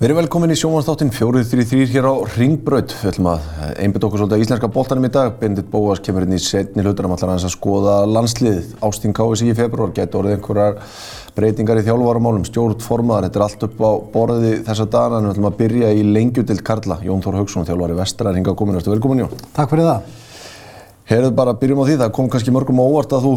Við 0.00 0.06
erum 0.08 0.16
velkomin 0.16 0.48
í 0.48 0.54
sjómanstáttin 0.56 1.10
433 1.12 1.90
hér 1.92 2.06
á 2.08 2.16
Ringbraut. 2.32 2.94
Við 3.02 3.10
ætlum 3.10 3.26
að 3.34 3.48
einbit 3.84 4.06
okkur 4.06 4.22
svolítið 4.22 4.40
á 4.40 4.42
íslenska 4.46 4.70
bóltanum 4.72 5.04
í 5.04 5.10
dag. 5.12 5.34
Bendit 5.36 5.68
Bóas 5.68 6.00
kemur 6.00 6.24
inn 6.24 6.32
í 6.32 6.38
setni 6.40 6.80
hlutunum 6.80 7.12
allar 7.12 7.34
hans 7.34 7.44
að 7.44 7.52
skoða 7.52 7.98
landsliðið. 8.08 8.70
Ástín 8.80 9.12
KSI 9.12 9.50
í 9.52 9.58
februar 9.58 9.92
getur 9.92 10.22
orðið 10.22 10.38
einhverjar 10.38 10.80
breytingar 11.36 11.82
í 11.82 11.84
þjálfvaramálum, 11.90 12.48
stjórn 12.48 12.80
formaðar. 12.80 13.28
Þetta 13.28 13.42
er 13.42 13.46
allt 13.50 13.68
upp 13.68 13.84
á 13.84 13.92
borði 14.16 14.54
þessa 14.70 14.88
dagana 14.96 15.20
en 15.20 15.28
við 15.28 15.34
ætlum 15.34 15.50
að 15.50 15.60
byrja 15.60 15.92
í 15.92 16.08
lengjutild 16.16 16.64
Karla. 16.64 16.96
Jón 17.04 17.20
Þór 17.20 17.42
Haugsson, 17.42 17.68
þjálfari 17.68 18.00
vestra, 18.00 18.32
er 18.32 18.40
hingað 18.40 18.56
komin. 18.56 18.80
Velkomin 18.80 19.26
Jón. 19.26 19.38
Takk 19.52 19.76
fyrir 19.76 19.90
það. 19.90 20.19
Herðu 21.10 21.32
bara, 21.34 21.56
byrjum 21.58 21.80
á 21.82 21.84
því. 21.88 21.94
Það 22.04 22.10
kom 22.14 22.26
kannski 22.30 22.52
mörgum 22.54 22.78
á 22.78 22.86
óvart 22.86 23.14
að 23.16 23.24
þú 23.24 23.30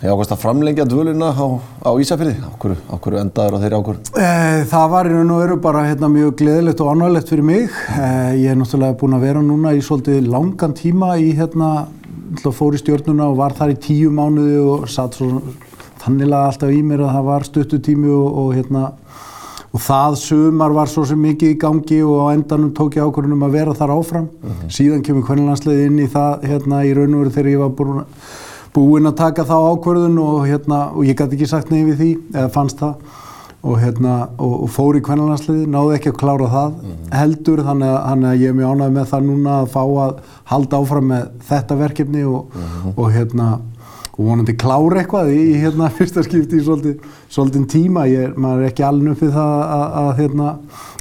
ákvæmst 0.00 0.30
að 0.32 0.38
framlengja 0.40 0.86
dvöluna 0.88 1.26
á, 1.28 1.46
á 1.84 1.90
Ísafjörði. 2.00 2.38
Áhverju, 2.48 2.76
áhverju 2.88 3.18
endaður 3.20 3.56
á 3.60 3.62
þeirri 3.62 3.80
ákvörð? 3.82 4.08
Eh, 4.16 4.60
það 4.70 4.86
var 4.94 5.10
í 5.10 5.12
raun 5.12 5.34
og 5.34 5.42
veru 5.42 5.58
bara 5.66 5.82
hérna, 5.84 6.08
mjög 6.08 6.32
gleðilegt 6.40 6.80
og 6.80 6.88
ánvægilegt 6.94 7.32
fyrir 7.34 7.46
mig. 7.50 7.68
Eh, 7.92 8.32
ég 8.40 8.54
er 8.54 8.56
náttúrulega 8.56 8.96
búinn 9.02 9.18
að 9.18 9.26
vera 9.26 9.42
núna 9.44 9.74
í 9.76 9.84
svolítið 9.84 10.30
langan 10.32 10.72
tíma 10.78 11.10
í 11.20 11.28
hérna, 11.36 11.68
fór 12.48 12.78
í 12.78 12.80
stjórnuna 12.80 13.28
og 13.28 13.36
var 13.42 13.58
þar 13.60 13.74
í 13.74 13.78
tíu 13.90 14.08
mánuði 14.08 14.56
og 14.64 14.88
satt 14.88 15.20
svo 15.20 15.42
þannilega 16.00 16.48
alltaf 16.48 16.72
í 16.72 16.80
mér 16.80 17.04
að 17.04 17.14
það 17.18 17.28
var 17.28 17.48
stuttutími 17.50 18.08
og, 18.08 18.40
og 18.40 18.54
hérna 18.56 18.86
og 19.72 19.80
það 19.80 20.16
sumar 20.20 20.72
var 20.76 20.86
svo 20.86 21.04
sem 21.08 21.18
mikið 21.18 21.54
í 21.54 21.58
gangi 21.58 22.02
og 22.04 22.28
á 22.28 22.36
endanum 22.36 22.72
tók 22.76 22.96
ég 22.96 23.04
ákvörðunum 23.04 23.44
að 23.46 23.52
vera 23.56 23.74
þar 23.74 23.96
áfram. 23.96 24.28
Mm 24.28 24.50
-hmm. 24.50 24.70
Síðan 24.70 25.02
kemur 25.02 25.22
hvernig 25.22 25.86
inn 25.86 25.98
í 25.98 26.06
það 26.06 26.42
hérna 26.42 26.84
í 26.84 26.94
raun 26.94 27.14
og 27.14 27.20
veru 27.20 27.30
þegar 27.30 27.50
ég 27.50 27.58
var 27.58 27.70
búinn 27.70 28.04
búinn 28.72 29.08
að 29.08 29.18
taka 29.20 29.44
þá 29.44 29.56
ákvörðun 29.72 30.20
og, 30.22 30.46
hérna, 30.48 30.86
og 30.96 31.04
ég 31.04 31.16
gæti 31.18 31.36
ekki 31.36 31.48
sagt 31.50 31.72
nefn 31.72 31.90
við 31.90 31.98
því, 32.00 32.12
eða 32.32 32.52
fannst 32.54 32.80
það 32.80 33.18
og, 33.62 33.74
hérna, 33.78 34.14
og, 34.42 34.54
og 34.64 34.70
fór 34.74 34.96
í 34.98 35.02
kvennalansliði, 35.04 35.66
náði 35.70 35.98
ekki 35.98 36.10
að 36.10 36.16
klára 36.22 36.48
það 36.50 36.70
mm 36.70 36.86
-hmm. 36.88 37.10
heldur, 37.18 37.62
þannig 37.68 37.90
að, 37.90 37.98
þannig 38.08 38.30
að 38.30 38.40
ég 38.40 38.48
er 38.48 38.56
mjög 38.58 38.72
ánægð 38.72 38.96
með 38.96 39.10
það 39.12 39.28
núna 39.28 39.58
að 39.58 39.68
fá 39.74 39.82
að 40.06 40.14
halda 40.52 40.80
áfram 40.80 41.06
með 41.12 41.28
þetta 41.50 41.78
verkefni 41.82 42.24
og 42.24 42.56
mm 42.56 42.64
-hmm. 42.96 43.12
hérna 43.12 43.48
og 44.12 44.26
vonandi 44.26 44.52
klára 44.60 45.00
eitthvað 45.00 45.30
í 45.32 45.42
hérna 45.62 45.88
fyrsta 45.96 46.22
skipti 46.24 46.58
í 46.60 46.64
svolítið, 46.64 47.04
svolítið 47.32 47.68
tíma, 47.72 48.04
ég, 48.10 48.34
maður 48.36 48.64
er 48.64 48.72
ekki 48.72 48.84
alveg 48.84 49.14
uppið 49.16 49.32
það 49.36 49.54
að, 49.62 49.84
að, 50.02 50.10
hérna 50.20 50.48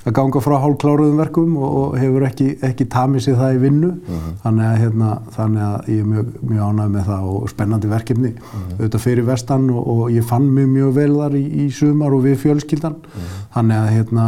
að 0.02 0.16
ganga 0.18 0.42
frá 0.42 0.56
hálfkláruðum 0.64 1.20
verkum 1.22 1.58
og, 1.60 1.76
og 1.82 1.98
hefur 2.00 2.26
ekki, 2.30 2.48
ekki 2.66 2.88
tamið 2.92 3.26
sér 3.28 3.40
það 3.42 3.58
í 3.58 3.62
vinnu 3.66 3.90
uh 3.92 3.96
mhm. 3.98 4.22
-huh. 4.22 4.38
þannig, 4.46 4.66
að, 4.70 4.78
hérna, 4.86 5.10
þannig 5.36 5.66
að 5.68 5.92
ég 5.92 6.00
er 6.00 6.10
mjög, 6.14 6.34
mjög 6.54 6.70
ánægð 6.70 6.96
með 6.96 7.10
það 7.12 7.30
og 7.34 7.50
spennandi 7.52 7.92
verkefni 7.92 8.32
uh 8.32 8.36
mhm. 8.36 8.62
-huh. 8.62 8.80
auðvitað 8.80 9.06
fyrir 9.08 9.28
vestan 9.28 9.70
og, 9.70 9.88
og 9.88 10.12
ég 10.12 10.24
fann 10.24 10.48
mjög 10.48 10.70
mjög 10.78 10.94
vel 10.96 11.16
þar 11.20 11.36
í, 11.36 11.46
í 11.66 11.72
sumar 11.72 12.14
og 12.14 12.24
við 12.24 12.38
fjölskyldan 12.46 12.96
uh 12.96 13.16
mhm. 13.16 13.26
-huh. 13.28 13.48
þannig 13.54 13.78
að 13.78 13.94
hérna 13.98 14.28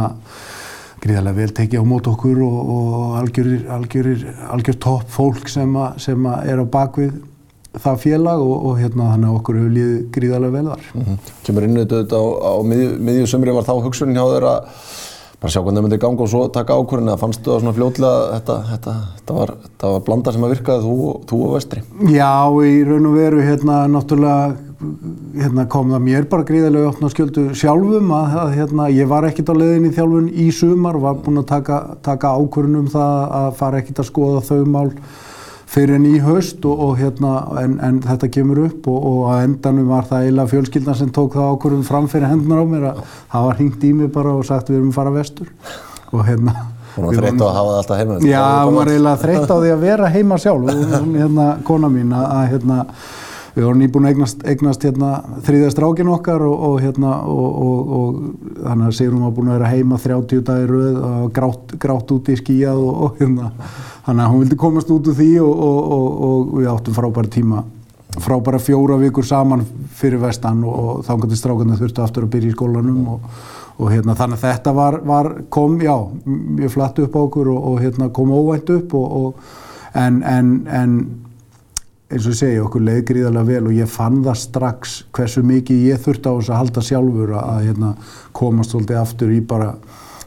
gríðarlega 1.04 1.36
vel 1.36 1.52
tekið 1.52 1.80
á 1.80 1.84
mót 1.84 2.06
okkur 2.08 2.38
og, 2.42 2.58
og 2.74 3.18
algjör 3.20 4.76
topp 4.80 5.08
fólk 5.08 5.48
sem, 5.48 5.76
a, 5.76 5.92
sem 5.98 6.26
a 6.26 6.40
er 6.44 6.60
á 6.60 6.64
bakvið 6.64 7.12
það 7.82 8.02
félag 8.04 8.44
og, 8.44 8.54
og 8.68 8.76
hérna 8.80 9.10
þannig 9.12 9.30
að 9.30 9.38
okkur 9.38 9.60
hefur 9.60 9.74
líðið 9.78 9.96
gríðarlega 10.14 10.56
vel 10.58 10.66
þar. 10.70 10.84
Mm 10.94 11.06
-hmm. 11.08 11.32
Kemur 11.46 11.66
inn 11.66 11.80
auðvitað 11.80 12.14
á, 12.14 12.22
á 12.44 12.52
miðju 13.08 13.26
sömri 13.26 13.56
var 13.56 13.66
þá 13.66 13.74
hugsunin 13.82 14.16
hjá 14.16 14.26
þeirra 14.30 14.54
bara 15.44 15.52
sjá 15.52 15.60
hvernig 15.60 15.76
það 15.76 15.84
myndi 15.84 16.00
ganga 16.00 16.22
og 16.24 16.28
svo 16.32 16.42
taka 16.48 16.76
ákvörðin 16.78 17.10
eða 17.10 17.20
fannstu 17.20 17.50
það 17.50 17.58
svona 17.60 17.72
fljóðlega 17.76 18.20
þetta, 18.32 18.54
þetta, 18.70 18.92
þetta, 19.16 19.34
var, 19.38 19.50
þetta 19.64 19.90
var 19.92 20.04
blanda 20.06 20.32
sem 20.32 20.46
að 20.46 20.54
virkaði 20.54 20.84
þú, 20.84 20.94
þú 21.28 21.40
og 21.44 21.50
vestri? 21.58 21.82
Já, 22.14 22.32
í 22.64 22.76
raun 22.88 23.08
og 23.10 23.18
veru 23.18 23.42
hérna 23.44 23.80
náttúrulega 23.92 24.54
hérna, 25.34 25.66
kom 25.74 25.92
það 25.92 26.02
mér 26.06 26.28
bara 26.32 26.46
gríðilega 26.48 26.88
opna 26.94 27.10
skjöldu 27.12 27.44
sjálfum 27.60 28.14
að, 28.16 28.38
að 28.40 28.56
hérna, 28.58 28.88
ég 28.94 29.10
var 29.10 29.28
ekkert 29.28 29.52
á 29.52 29.54
leiðin 29.58 29.90
í 29.90 29.92
þjálfun 29.98 30.32
í 30.32 30.48
sumar 30.54 30.98
var 31.02 31.20
búinn 31.20 31.42
að 31.42 31.50
taka, 31.52 31.80
taka 32.04 32.32
ákvörðin 32.38 32.80
um 32.80 32.90
það 32.92 33.36
að 33.42 33.48
fara 33.60 33.82
ekkert 33.82 34.00
að 34.00 34.10
skoða 34.10 34.42
þau 34.48 34.64
mál 34.64 34.88
fyrir 35.70 35.96
enn 35.96 36.06
í 36.08 36.18
haust 36.24 36.64
og, 36.68 36.82
og 36.86 36.98
hérna, 37.00 37.32
en, 37.62 37.78
en 37.84 38.02
þetta 38.04 38.30
kemur 38.36 38.64
upp 38.66 38.88
og, 38.92 39.08
og 39.10 39.24
að 39.32 39.46
endanum 39.48 39.90
var 39.90 40.06
það 40.10 40.26
eiginlega 40.26 40.52
fjölskyldan 40.52 41.00
sem 41.00 41.10
tók 41.14 41.38
það 41.38 41.50
ákvörðum 41.54 41.88
fram 41.88 42.06
fyrir 42.12 42.30
hendunar 42.30 42.62
á 42.62 42.66
mér 42.68 42.86
að 42.90 43.02
það 43.32 43.48
var 43.48 43.58
hringt 43.60 43.88
í 43.88 43.92
mig 43.96 44.12
bara 44.14 44.36
og 44.36 44.46
sagt 44.48 44.70
við 44.70 44.80
erum 44.80 44.92
að 44.92 45.00
fara 45.00 45.16
vestur. 45.18 45.50
Og 46.14 46.24
hérna 46.28 46.54
Hún 46.94 47.08
var 47.08 47.16
þreytt 47.18 47.40
á 47.42 47.46
að 47.48 47.56
hafa 47.56 47.70
það 47.70 47.78
alltaf 47.80 47.98
heima 47.98 48.16
Já, 48.22 48.42
hún 48.62 48.76
var 48.78 48.90
eiginlega 48.92 49.22
þreytt 49.24 49.50
á 49.50 49.56
því 49.56 49.70
að 49.74 49.80
vera 49.82 50.10
heima 50.14 50.36
sjálf. 50.38 50.68
Hérna 51.16 51.46
kona 51.66 51.90
mín 51.90 52.12
að 52.14 52.34
hérna 52.52 52.76
við 53.54 53.66
vorum 53.68 53.82
nýbúin 53.82 54.08
að 54.08 54.14
eignast, 54.14 54.40
eignast 54.50 54.84
hérna, 54.84 55.10
þrýða 55.46 55.70
strákin 55.70 56.10
okkar 56.10 56.42
og, 56.42 56.54
og, 56.68 56.74
hérna, 56.82 57.12
og, 57.30 57.60
og 57.98 58.18
þannig 58.64 58.88
að 58.88 58.96
Sigrun 58.98 59.22
var 59.22 59.34
búin 59.36 59.50
að 59.52 59.58
vera 59.58 59.70
heima 59.70 59.98
30 60.02 60.42
dagir 60.48 60.72
rauð 60.74 60.98
og 61.10 61.30
grátt, 61.36 61.76
grátt 61.84 62.14
út 62.16 62.30
í 62.32 62.36
skíjað 62.40 62.82
og 62.82 63.20
hérna, 63.20 63.52
þannig 64.08 64.24
að 64.24 64.32
hún 64.32 64.44
vildi 64.44 64.60
komast 64.64 64.90
út 64.94 65.10
úr 65.10 65.18
því 65.20 65.30
og 65.46 66.52
við 66.58 66.70
áttum 66.72 66.98
frábæra 66.98 67.34
tíma, 67.36 67.64
frábæra 68.18 68.62
fjóra 68.62 68.98
vikur 69.02 69.26
saman 69.26 69.62
fyrir 69.94 70.22
vestan 70.22 70.64
og 70.66 71.04
þá 71.06 71.12
kannski 71.14 71.38
strákarnir 71.38 71.78
þurftu 71.82 72.02
aftur 72.02 72.26
að 72.26 72.34
byrja 72.34 72.50
í 72.50 72.56
skólanum 72.56 73.04
og 73.14 73.90
hérna, 73.90 74.16
þannig 74.18 74.38
að 74.40 74.48
þetta 74.48 74.74
var, 74.74 74.98
var 75.06 75.30
kom, 75.54 75.78
já, 75.82 75.94
mjög 76.26 76.74
flatt 76.74 76.98
upp 77.06 77.14
á 77.14 77.20
okkur 77.22 77.54
og 77.54 77.78
hérna, 77.82 78.10
kom 78.14 78.34
óvænt 78.34 78.70
upp 78.74 78.98
en, 79.94 80.22
en, 80.26 80.50
en 80.66 80.98
eins 82.12 82.26
og 82.28 82.36
segi 82.36 82.60
okkur 82.60 82.84
leið 82.84 83.02
gríðarlega 83.08 83.48
vel 83.48 83.68
og 83.70 83.76
ég 83.78 83.90
fann 83.90 84.20
það 84.24 84.40
strax 84.42 84.94
hversu 85.16 85.42
mikið 85.46 85.84
ég 85.88 86.02
þurfti 86.04 86.30
á 86.30 86.34
þess 86.36 86.52
að 86.52 86.60
halda 86.60 86.84
sjálfur 86.84 87.36
að 87.40 87.60
hérna, 87.68 87.92
komast 88.36 88.74
svolítið 88.74 89.00
aftur 89.00 89.32
í 89.32 89.40
bara 89.40 89.70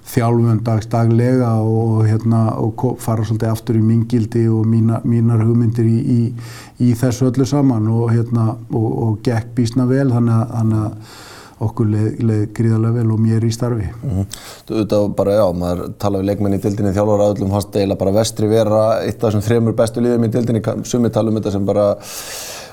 þjálfun 0.08 0.64
dags 0.66 0.88
daglega 0.90 1.52
og, 1.62 2.04
hérna, 2.08 2.42
og 2.64 2.98
fara 3.04 3.26
svolítið 3.28 3.52
aftur 3.52 3.80
í 3.80 3.84
mingildi 3.84 4.46
og 4.50 4.68
mína, 4.70 5.02
mínar 5.06 5.44
hugmyndir 5.44 5.88
í, 5.88 5.98
í, 6.00 6.20
í 6.88 6.94
þessu 6.98 7.30
öllu 7.30 7.48
saman 7.48 7.90
og, 7.92 8.10
hérna, 8.14 8.54
og, 8.72 8.88
og 9.08 9.18
gekk 9.28 9.52
bísna 9.58 9.88
vel 9.90 10.08
þannig 10.14 10.56
að 10.62 11.18
okkur 11.64 11.88
leið, 11.90 12.10
leið 12.22 12.44
gríðarlega 12.58 13.00
vel 13.00 13.14
og 13.16 13.22
mér 13.22 13.46
í 13.48 13.52
starfi. 13.54 13.88
Mm 13.88 14.12
-hmm. 14.12 14.26
Þú 14.68 14.76
veit 14.76 14.94
að 14.98 15.08
bara 15.18 15.38
já, 15.40 15.46
maður 15.54 15.94
tala 15.98 16.20
við 16.20 16.30
leikmenn 16.30 16.58
í 16.58 16.62
dildinni 16.62 16.94
þjálfur 16.94 17.24
að 17.24 17.34
öllum 17.34 17.54
fannst 17.56 17.76
eiginlega 17.76 18.00
bara 18.00 18.18
vestri 18.20 18.48
vera 18.48 18.82
eitt 19.02 19.24
af 19.24 19.32
þessum 19.32 19.48
þremur 19.48 19.76
bestu 19.76 20.02
liðum 20.02 20.26
í 20.26 20.32
dildinni, 20.32 20.62
sumi 20.84 21.10
tala 21.10 21.30
um 21.30 21.36
þetta 21.38 21.52
sem 21.52 21.66
bara 21.66 21.96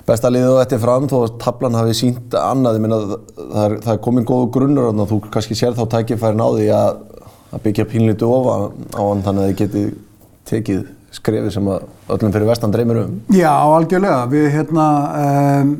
besta 0.07 0.31
liðið 0.31 0.53
og 0.53 0.61
eftir 0.61 0.79
fram 0.83 1.09
þó 1.09 1.17
að 1.23 1.39
tablan 1.41 1.79
hafi 1.79 1.95
sínt 1.97 2.35
annað, 2.37 2.75
ég 2.77 2.85
minna 2.85 2.99
það 3.01 3.65
er, 3.65 3.77
það 3.81 3.93
er 3.95 4.03
komin 4.05 4.27
góðu 4.29 4.51
grunnur 4.57 4.91
og 4.91 5.09
þú 5.09 5.21
kannski 5.31 5.57
sér 5.57 5.77
þá 5.79 5.85
tækifærin 5.95 6.45
á 6.45 6.49
því 6.53 6.67
að, 6.77 6.99
að 7.57 7.65
byggja 7.65 7.89
pínlítu 7.89 8.29
ofa 8.29 8.59
á 8.93 9.03
hann 9.03 9.25
þannig 9.25 9.43
að 9.43 9.49
þið 9.49 9.57
geti 9.63 9.85
tekið 10.51 10.85
skrefi 11.15 11.53
sem 11.55 11.69
öllum 11.69 12.33
fyrir 12.35 12.49
vestan 12.49 12.73
dreymir 12.75 13.01
um. 13.05 13.15
Já, 13.33 13.53
algjörlega. 13.53 14.27
Við, 14.33 14.49
hérna, 14.55 14.87
um, 15.63 15.73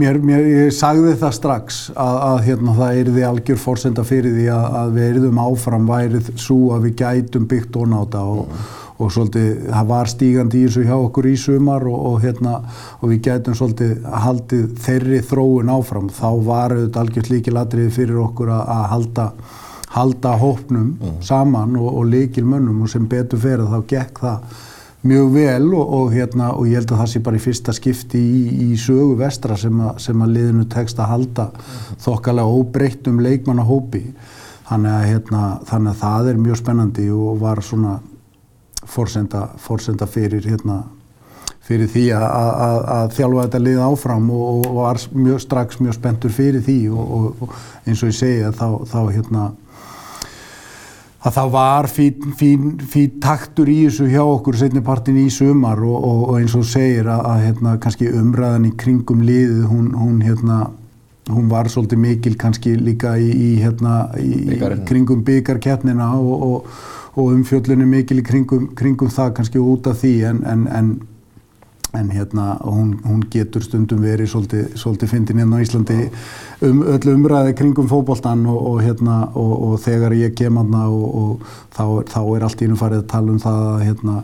mér, 0.00 0.18
mér, 0.24 0.48
ég 0.48 0.74
sagði 0.74 1.14
það 1.20 1.36
strax 1.36 1.80
að, 1.94 2.18
að 2.30 2.42
hérna, 2.48 2.74
það 2.80 3.00
er 3.02 3.12
því 3.14 3.24
algjör 3.28 3.62
fórsenda 3.62 4.04
fyrir 4.08 4.36
því 4.36 4.50
að, 4.54 4.66
að 4.82 4.98
við 4.98 5.08
erum 5.12 5.40
áfram 5.44 5.88
værið 5.88 6.34
svo 6.40 6.60
að 6.76 6.88
við 6.88 6.98
gætum 7.02 7.48
byggt 7.50 7.78
ornáta 7.82 8.24
og, 8.24 8.42
mm. 8.48 8.64
og, 8.88 9.04
og 9.04 9.14
svolítið, 9.14 9.52
það 9.68 9.92
var 9.92 10.12
stígandi 10.14 10.62
í 10.62 10.66
þessu 10.66 10.88
hjá 10.88 10.96
okkur 10.96 11.30
í 11.30 11.36
sumar 11.44 11.88
og, 11.90 12.00
og 12.10 12.18
hérna, 12.24 12.58
við 13.04 13.22
gætum 13.28 13.60
svolítið 13.60 14.10
haldið 14.24 14.66
þeirri 14.88 15.22
þróun 15.30 15.72
áfram. 15.76 16.12
Þá 16.12 16.28
var 16.48 16.76
auðvitað 16.76 17.00
algjört 17.04 17.32
líkilatrið 17.36 17.96
fyrir 18.00 18.22
okkur 18.24 18.56
að, 18.56 18.68
að 18.78 18.92
halda 18.96 19.32
halda 19.88 20.34
hópnum 20.36 20.98
mm. 21.00 21.20
saman 21.24 21.76
og, 21.80 21.88
og 21.96 22.10
líkil 22.12 22.44
mönnum 22.44 22.82
og 22.84 22.90
sem 22.92 23.06
betur 23.08 23.40
fyrir 23.40 23.70
þá 23.70 23.78
gekk 23.88 24.20
það 24.20 24.58
mjög 25.06 25.30
vel 25.32 25.74
og, 25.74 25.92
og, 25.94 26.10
hérna, 26.12 26.50
og 26.58 26.66
ég 26.66 26.80
held 26.80 26.92
að 26.92 27.02
það 27.02 27.10
sé 27.12 27.22
bara 27.22 27.38
í 27.38 27.42
fyrsta 27.42 27.74
skipti 27.76 28.18
í, 28.18 28.42
í 28.72 28.78
sögu 28.80 29.14
vestra 29.20 29.56
sem, 29.58 29.80
a, 29.80 29.94
sem 30.02 30.24
að 30.24 30.34
liðinu 30.34 30.66
tekst 30.72 30.98
að 30.98 31.12
halda 31.12 31.48
þokkalega 32.02 32.58
óbreyttum 32.58 33.22
leikmannahópi. 33.22 34.04
Þannig 34.68 34.92
að, 34.92 35.08
hérna, 35.08 35.42
þannig 35.68 35.94
að 35.94 36.00
það 36.02 36.30
er 36.30 36.40
mjög 36.44 36.60
spennandi 36.60 37.08
og 37.14 37.40
var 37.40 37.62
svona 37.64 37.98
fórsenda, 38.88 39.46
fórsenda 39.62 40.08
fyrir, 40.10 40.44
hérna, 40.44 40.82
fyrir 41.64 41.88
því 41.92 42.04
að, 42.16 42.26
að, 42.26 42.80
að 42.96 43.14
þjálfa 43.16 43.46
þetta 43.46 43.62
lið 43.64 43.80
áfram 43.86 44.28
og, 44.34 44.50
og 44.66 44.76
var 44.80 45.00
mjög, 45.14 45.40
strax 45.44 45.80
mjög 45.84 45.96
spenntur 45.96 46.34
fyrir 46.34 46.64
því 46.64 46.78
og 46.92 47.48
eins 47.86 48.02
og 48.02 48.10
ég 48.10 48.18
segja 48.18 48.52
þá, 48.56 48.68
þá 48.88 49.00
hérna 49.14 49.48
að 51.18 51.34
það 51.34 51.48
var 51.50 51.88
fín, 51.90 52.26
fín, 52.38 52.66
fín 52.86 53.16
taktur 53.22 53.68
í 53.70 53.78
þessu 53.88 54.06
hjá 54.12 54.20
okkur 54.22 54.58
setnipartin 54.60 55.18
í 55.18 55.26
sumar 55.34 55.80
og, 55.82 55.96
og, 55.98 56.20
og 56.28 56.36
eins 56.38 56.54
og 56.54 56.66
segir 56.68 57.10
að, 57.10 57.24
að 57.32 57.40
hérna, 57.46 57.72
kannski 57.82 58.10
umræðan 58.20 58.68
í 58.68 58.74
kringum 58.78 59.24
liðið 59.26 59.64
hún, 59.66 59.88
hún, 59.98 60.20
hérna, 60.22 60.60
hún 61.32 61.50
var 61.50 61.70
svolítið 61.72 62.02
mikil 62.04 62.36
kannski 62.38 62.76
líka 62.78 63.16
í, 63.18 63.32
í, 63.34 63.50
hérna, 63.64 63.96
í 64.22 64.60
kringum 64.86 65.24
byggarkeppnina 65.26 66.12
og, 66.22 66.70
og 67.18 67.32
umfjöllunni 67.34 67.88
mikil 67.88 68.22
í 68.22 68.26
kringum, 68.26 68.70
kringum 68.78 69.10
það 69.10 69.34
kannski 69.40 69.62
út 69.62 69.90
af 69.90 69.98
því 70.04 70.14
en, 70.30 70.44
en, 70.46 70.66
en 70.70 70.92
en 71.96 72.10
hérna 72.12 72.58
hún, 72.64 73.00
hún 73.04 73.22
getur 73.32 73.64
stundum 73.64 74.02
verið 74.04 74.28
svolítið, 74.32 74.64
svolítið 74.76 75.12
fyndin 75.12 75.40
hérna 75.40 75.56
á 75.56 75.64
Íslandi 75.64 75.98
um 76.68 76.82
öllu 76.84 77.14
umræði 77.16 77.54
kringum 77.56 77.88
fókbóltan 77.88 78.44
og, 78.46 78.58
og 78.72 78.82
hérna 78.84 79.20
og, 79.32 79.54
og 79.68 79.78
þegar 79.80 80.16
ég 80.18 80.36
kem 80.36 80.60
aðna 80.60 80.84
og, 80.92 81.06
og 81.22 81.46
þá, 81.72 81.84
þá 82.12 82.20
er 82.36 82.44
allt 82.48 82.60
í 82.60 82.68
innum 82.68 82.80
farið 82.80 83.04
að 83.04 83.08
tala 83.14 83.32
um 83.32 83.40
það 83.42 83.62
að 83.70 83.86
hérna 83.86 84.18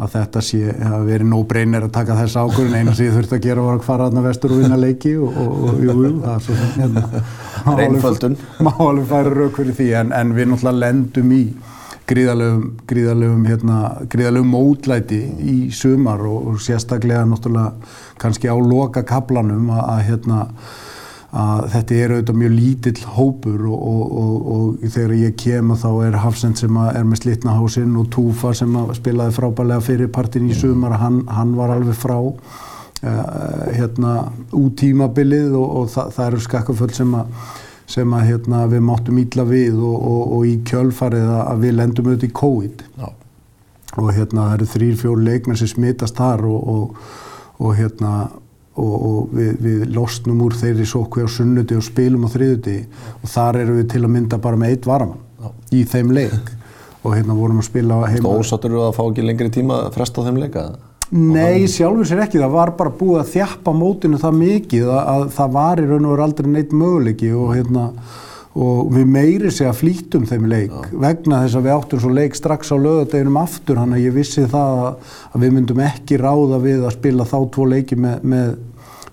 að 0.00 0.14
þetta 0.14 0.42
sé 0.44 0.60
að 0.90 1.02
veri 1.08 1.26
no-brainer 1.28 1.86
að 1.86 1.92
taka 1.96 2.16
þess 2.20 2.38
ákvörðin 2.40 2.76
eina 2.78 2.94
sem 2.96 3.08
ég 3.08 3.16
þurfti 3.16 3.36
að 3.36 3.42
gera 3.48 3.64
var 3.66 3.80
að 3.80 3.88
fara 3.88 4.06
aðna 4.08 4.22
vestur 4.24 4.54
og 4.54 4.62
vinna 4.62 4.78
leiki 4.80 5.12
og, 5.20 5.40
og, 5.42 5.58
og 5.66 5.82
jú, 5.84 5.96
jú, 6.06 6.12
það 6.22 6.36
er 6.36 6.46
svo 6.46 6.56
sem 6.60 6.70
hérna 6.80 7.76
Reynföldun. 7.80 8.38
má 8.64 8.72
alveg 8.76 9.10
færa 9.10 9.34
rauk 9.34 9.60
fyrir 9.60 9.76
því 9.76 9.90
en, 10.00 10.14
en 10.16 10.32
við 10.36 10.48
náttúrulega 10.52 10.82
lendum 10.86 11.36
í 11.36 11.42
gríðalegum, 12.10 12.62
gríðalegum, 12.90 13.42
hérna, 13.48 13.80
gríðalegum 14.10 14.54
mótlæti 14.54 15.20
í 15.46 15.56
sumar 15.74 16.22
og, 16.26 16.52
og 16.52 16.62
sérstaklega 16.62 17.26
náttúrulega 17.28 17.74
kannski 18.20 18.50
á 18.50 18.56
loka 18.58 19.04
kaplanum 19.06 19.70
að, 19.74 19.84
að 19.94 20.06
hérna 20.10 20.40
að 21.30 21.60
þetta 21.70 21.94
er 21.94 22.12
auðvitað 22.14 22.38
mjög 22.40 22.54
lítill 22.56 23.04
hópur 23.14 23.66
og, 23.70 23.82
og, 23.90 24.16
og, 24.22 24.48
og 24.54 24.88
þegar 24.90 25.14
ég 25.20 25.36
kem 25.38 25.70
þá 25.78 25.90
er 26.08 26.18
Hafsend 26.24 26.58
sem 26.58 26.80
er 26.82 27.06
með 27.06 27.22
slitna 27.22 27.54
hásinn 27.54 27.94
og 28.00 28.10
Túfa 28.10 28.50
sem 28.58 28.74
spilaði 28.98 29.36
frábælega 29.36 29.86
fyrir 29.86 30.10
partin 30.10 30.50
í 30.50 30.58
sumar, 30.58 30.98
hann, 30.98 31.22
hann 31.30 31.54
var 31.58 31.76
alveg 31.76 31.94
frá 31.94 32.18
uh, 32.18 32.42
hérna 33.76 34.16
út 34.58 34.74
tímabilið 34.82 35.54
og 35.60 35.86
það, 35.94 36.14
það 36.16 36.26
eru 36.26 36.44
skakkaföll 36.48 36.94
sem 36.98 37.14
að 37.20 37.34
sem 37.90 38.12
að 38.14 38.28
hérna, 38.28 38.66
við 38.70 38.84
máttum 38.86 39.18
ítla 39.22 39.46
við 39.48 39.80
og 39.82 40.44
í 40.46 40.58
kjölfarið 40.68 41.32
að 41.40 41.64
við 41.64 41.74
lendum 41.78 42.10
auðvitað 42.10 42.28
í 42.28 42.36
COVID 42.40 42.84
Já. 43.00 43.08
og 43.96 44.12
hérna 44.14 44.44
það 44.44 44.54
eru 44.58 44.68
þrýr, 44.74 44.94
fjór 45.00 45.24
leikmenn 45.26 45.58
sem 45.58 45.72
smitast 45.72 46.20
þar 46.20 46.46
og 46.50 47.72
hérna 47.76 48.14
og, 48.80 48.94
og 48.94 49.34
við, 49.34 49.50
við 49.64 49.82
losnum 49.94 50.44
úr 50.46 50.54
þeirri 50.58 50.86
sókvi 50.88 51.26
á 51.26 51.28
sunnuti 51.30 51.76
og 51.76 51.84
spilum 51.84 52.26
á 52.26 52.32
þriðuti 52.32 52.76
og 53.20 53.32
þar 53.32 53.60
eru 53.64 53.80
við 53.80 53.90
til 53.94 54.04
að 54.04 54.14
mynda 54.14 54.40
bara 54.42 54.60
með 54.60 54.76
eitt 54.76 54.88
varamann 54.88 55.20
Já. 55.40 55.50
í 55.74 55.82
þeim 55.90 56.14
leik 56.14 56.54
og 57.00 57.16
hérna 57.16 57.36
vorum 57.36 57.60
að 57.62 57.70
spila 57.70 58.02
heima. 58.12 58.36
Ósáttur 58.36 58.74
þú 58.76 58.84
að 58.86 58.96
fá 58.98 59.02
ekki 59.06 59.24
lengri 59.24 59.50
tíma 59.54 59.82
fresta 59.94 60.20
á 60.20 60.26
þeim 60.28 60.40
leika? 60.42 60.64
Nei, 61.10 61.66
sjálfur 61.66 62.06
sér 62.06 62.24
ekki. 62.24 62.38
Það 62.38 62.52
var 62.54 62.74
bara 62.78 62.94
búið 62.94 63.22
að 63.24 63.30
þjappa 63.32 63.72
mótinu 63.74 64.18
það 64.22 64.40
mikið 64.44 64.90
að, 64.94 65.00
að 65.14 65.24
það 65.36 65.54
var 65.56 65.80
í 65.82 65.86
raun 65.88 66.04
og 66.06 66.12
veru 66.14 66.26
aldrei 66.26 66.50
neitt 66.50 66.74
möguleiki 66.76 67.32
og 67.34 67.54
hérna 67.56 67.86
og 68.58 68.88
við 68.90 69.06
meiri 69.06 69.50
segja 69.54 69.72
flýtum 69.76 70.24
þeim 70.26 70.48
leik 70.50 70.72
Já. 70.72 70.96
vegna 71.04 71.44
þess 71.44 71.58
að 71.58 71.66
við 71.66 71.74
áttum 71.76 72.00
svo 72.02 72.10
leik 72.14 72.34
strax 72.34 72.72
á 72.74 72.76
lögadeginum 72.82 73.38
aftur 73.38 73.78
hann 73.78 73.94
að 73.94 74.08
ég 74.08 74.16
vissi 74.16 74.42
það 74.50 74.80
að 74.88 75.44
við 75.44 75.54
myndum 75.54 75.82
ekki 75.86 76.18
ráða 76.18 76.58
við 76.64 76.82
að 76.82 76.96
spila 76.96 77.28
þá 77.30 77.38
tvo 77.54 77.68
leiki 77.70 77.98
með, 78.00 78.26
með, 78.32 78.50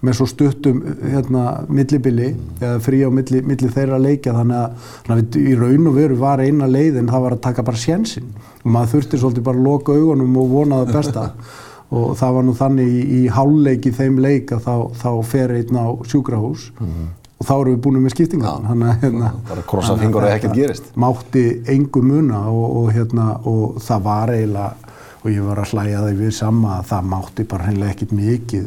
með 0.01 0.17
svo 0.17 0.27
stuttum 0.31 0.81
hérna, 1.03 1.45
millibili 1.69 2.31
mm. 2.31 2.57
eða 2.63 2.81
frí 2.87 3.03
á 3.05 3.09
milli, 3.13 3.43
milli 3.45 3.69
þeirra 3.77 4.01
leikja 4.01 4.33
þannig 4.39 4.57
að, 4.63 4.89
þannig 5.05 5.29
að 5.29 5.39
í 5.53 5.55
raun 5.61 5.91
og 5.91 6.01
veru 6.01 6.19
var 6.23 6.41
eina 6.41 6.71
leið 6.73 6.97
en 7.03 7.13
það 7.13 7.25
var 7.27 7.37
að 7.37 7.45
taka 7.45 7.67
bara 7.69 7.85
sjensin 7.85 8.33
og 8.63 8.73
maður 8.73 8.95
þurfti 8.95 9.21
svolítið 9.21 9.49
bara 9.51 9.61
að 9.61 9.69
loka 9.69 9.93
augunum 10.01 10.41
og 10.41 10.53
vona 10.55 10.81
það 10.81 10.97
besta 10.97 11.29
og 11.87 12.17
það 12.19 12.33
var 12.35 12.43
nú 12.47 12.57
þannig 12.57 12.89
í, 12.91 13.03
í 13.19 13.21
háluleiki 13.31 13.93
þeim 13.95 14.19
leik 14.23 14.51
að 14.51 14.65
þá, 14.65 14.75
þá 15.03 15.11
fer 15.29 15.55
einn 15.55 15.79
á 15.79 15.87
sjúkrahús. 16.07 16.71
Mm 16.79 16.91
-hmm 16.91 17.15
og 17.37 17.45
þá 17.45 17.53
erum 17.53 17.75
við 17.75 17.81
búin 17.85 17.99
með 18.01 18.13
skiptingar. 18.15 18.61
Þannig 18.65 18.91
að 18.91 19.03
hérna, 19.03 19.31
bara 19.47 19.63
krossa 19.69 19.95
fingur 19.99 20.25
og 20.25 20.31
ekkert 20.33 20.57
gerist. 20.57 20.89
mátti 20.97 21.45
engu 21.69 22.01
muna 22.01 22.43
og, 22.49 22.67
og, 22.81 22.87
hérna, 22.95 23.27
og 23.45 23.77
það 23.83 24.05
var 24.07 24.33
eiginlega 24.33 24.93
og 25.17 25.29
ég 25.33 25.45
var 25.45 25.61
að 25.61 25.73
hlæja 25.73 26.03
það 26.05 26.21
við 26.21 26.33
sama 26.37 26.77
að 26.77 26.89
það 26.91 27.11
mátti 27.13 27.45
bara 27.51 27.67
hreinlega 27.67 27.95
ekkert 27.95 28.15
mikið 28.17 28.65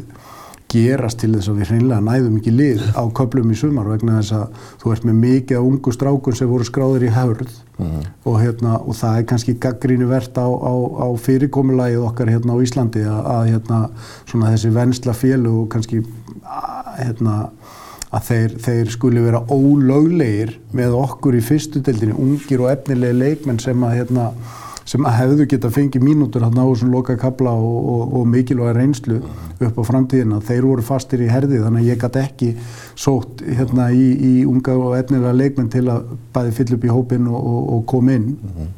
gerast 0.71 1.19
til 1.21 1.33
þess 1.35 1.51
að 1.51 1.59
við 1.59 1.71
hreinlega 1.73 2.05
næðum 2.05 2.37
ekki 2.39 2.53
lið 2.55 2.85
á 2.95 3.03
köplum 3.17 3.51
í 3.51 3.57
sumar 3.59 3.89
vegna 3.91 4.19
þess 4.19 4.35
að 4.37 4.69
þú 4.83 4.93
ert 4.95 5.07
með 5.09 5.19
mikið 5.25 5.59
á 5.59 5.63
ungu 5.67 5.93
strákun 5.95 6.37
sem 6.39 6.51
voru 6.51 6.67
skráður 6.67 7.05
í 7.07 7.11
hörð 7.15 7.51
mm. 7.77 8.07
og, 8.23 8.37
hérna, 8.39 8.77
og 8.79 8.97
það 8.99 9.19
er 9.19 9.27
kannski 9.31 9.57
gaggrínu 9.65 10.07
verðt 10.11 10.39
á, 10.39 10.47
á, 10.47 10.73
á 11.03 11.07
fyrirkomulagið 11.25 12.07
okkar 12.07 12.31
hérna 12.31 12.55
á 12.55 12.63
Íslandi 12.63 13.05
að, 13.05 13.21
að 13.35 13.43
hérna, 13.51 13.83
þessi 14.31 14.73
vennsla 14.77 15.17
og 15.51 15.67
kannski 15.75 16.03
hérna 16.97 17.37
að 18.11 18.25
þeir, 18.27 18.55
þeir 18.65 18.91
skuli 18.91 19.23
vera 19.23 19.43
ólöglegir 19.47 20.57
með 20.75 20.97
okkur 20.99 21.37
í 21.37 21.43
fyrstu 21.45 21.81
deildinni, 21.83 22.17
ungir 22.19 22.65
og 22.65 22.71
efnilegi 22.73 23.17
leikmenn 23.17 23.61
sem 23.63 23.87
að, 23.87 24.01
hérna, 24.01 24.25
sem 24.85 25.05
að 25.05 25.17
hefðu 25.19 25.45
geta 25.51 25.69
fengið 25.73 26.03
mínútur 26.05 26.43
hérna 26.45 26.65
á 26.65 26.69
þessum 26.71 26.91
loka 26.95 27.15
kabla 27.19 27.53
og, 27.53 27.77
og, 27.93 28.15
og 28.19 28.27
mikilvæga 28.31 28.73
reynslu 28.77 29.19
upp 29.61 29.77
á 29.77 29.83
framtíðina. 29.87 30.41
Þeir 30.47 30.67
voru 30.67 30.85
fastir 30.85 31.23
í 31.25 31.29
herði 31.31 31.61
þannig 31.61 31.85
að 31.85 31.91
ég 31.91 32.01
gæti 32.01 32.23
ekki 32.23 32.49
sótt 32.95 33.45
hérna 33.45 33.91
í, 33.93 34.09
í 34.15 34.33
unga 34.49 34.75
og 34.77 34.97
efnilega 34.97 35.37
leikmenn 35.37 35.71
til 35.73 35.85
að 35.93 36.11
bæði 36.33 36.57
fyll 36.57 36.75
upp 36.77 36.85
í 36.87 36.93
hópin 36.95 37.31
og, 37.31 37.63
og 37.77 37.85
koma 37.91 38.17
inn. 38.17 38.27
Mm 38.35 38.57
-hmm. 38.57 38.77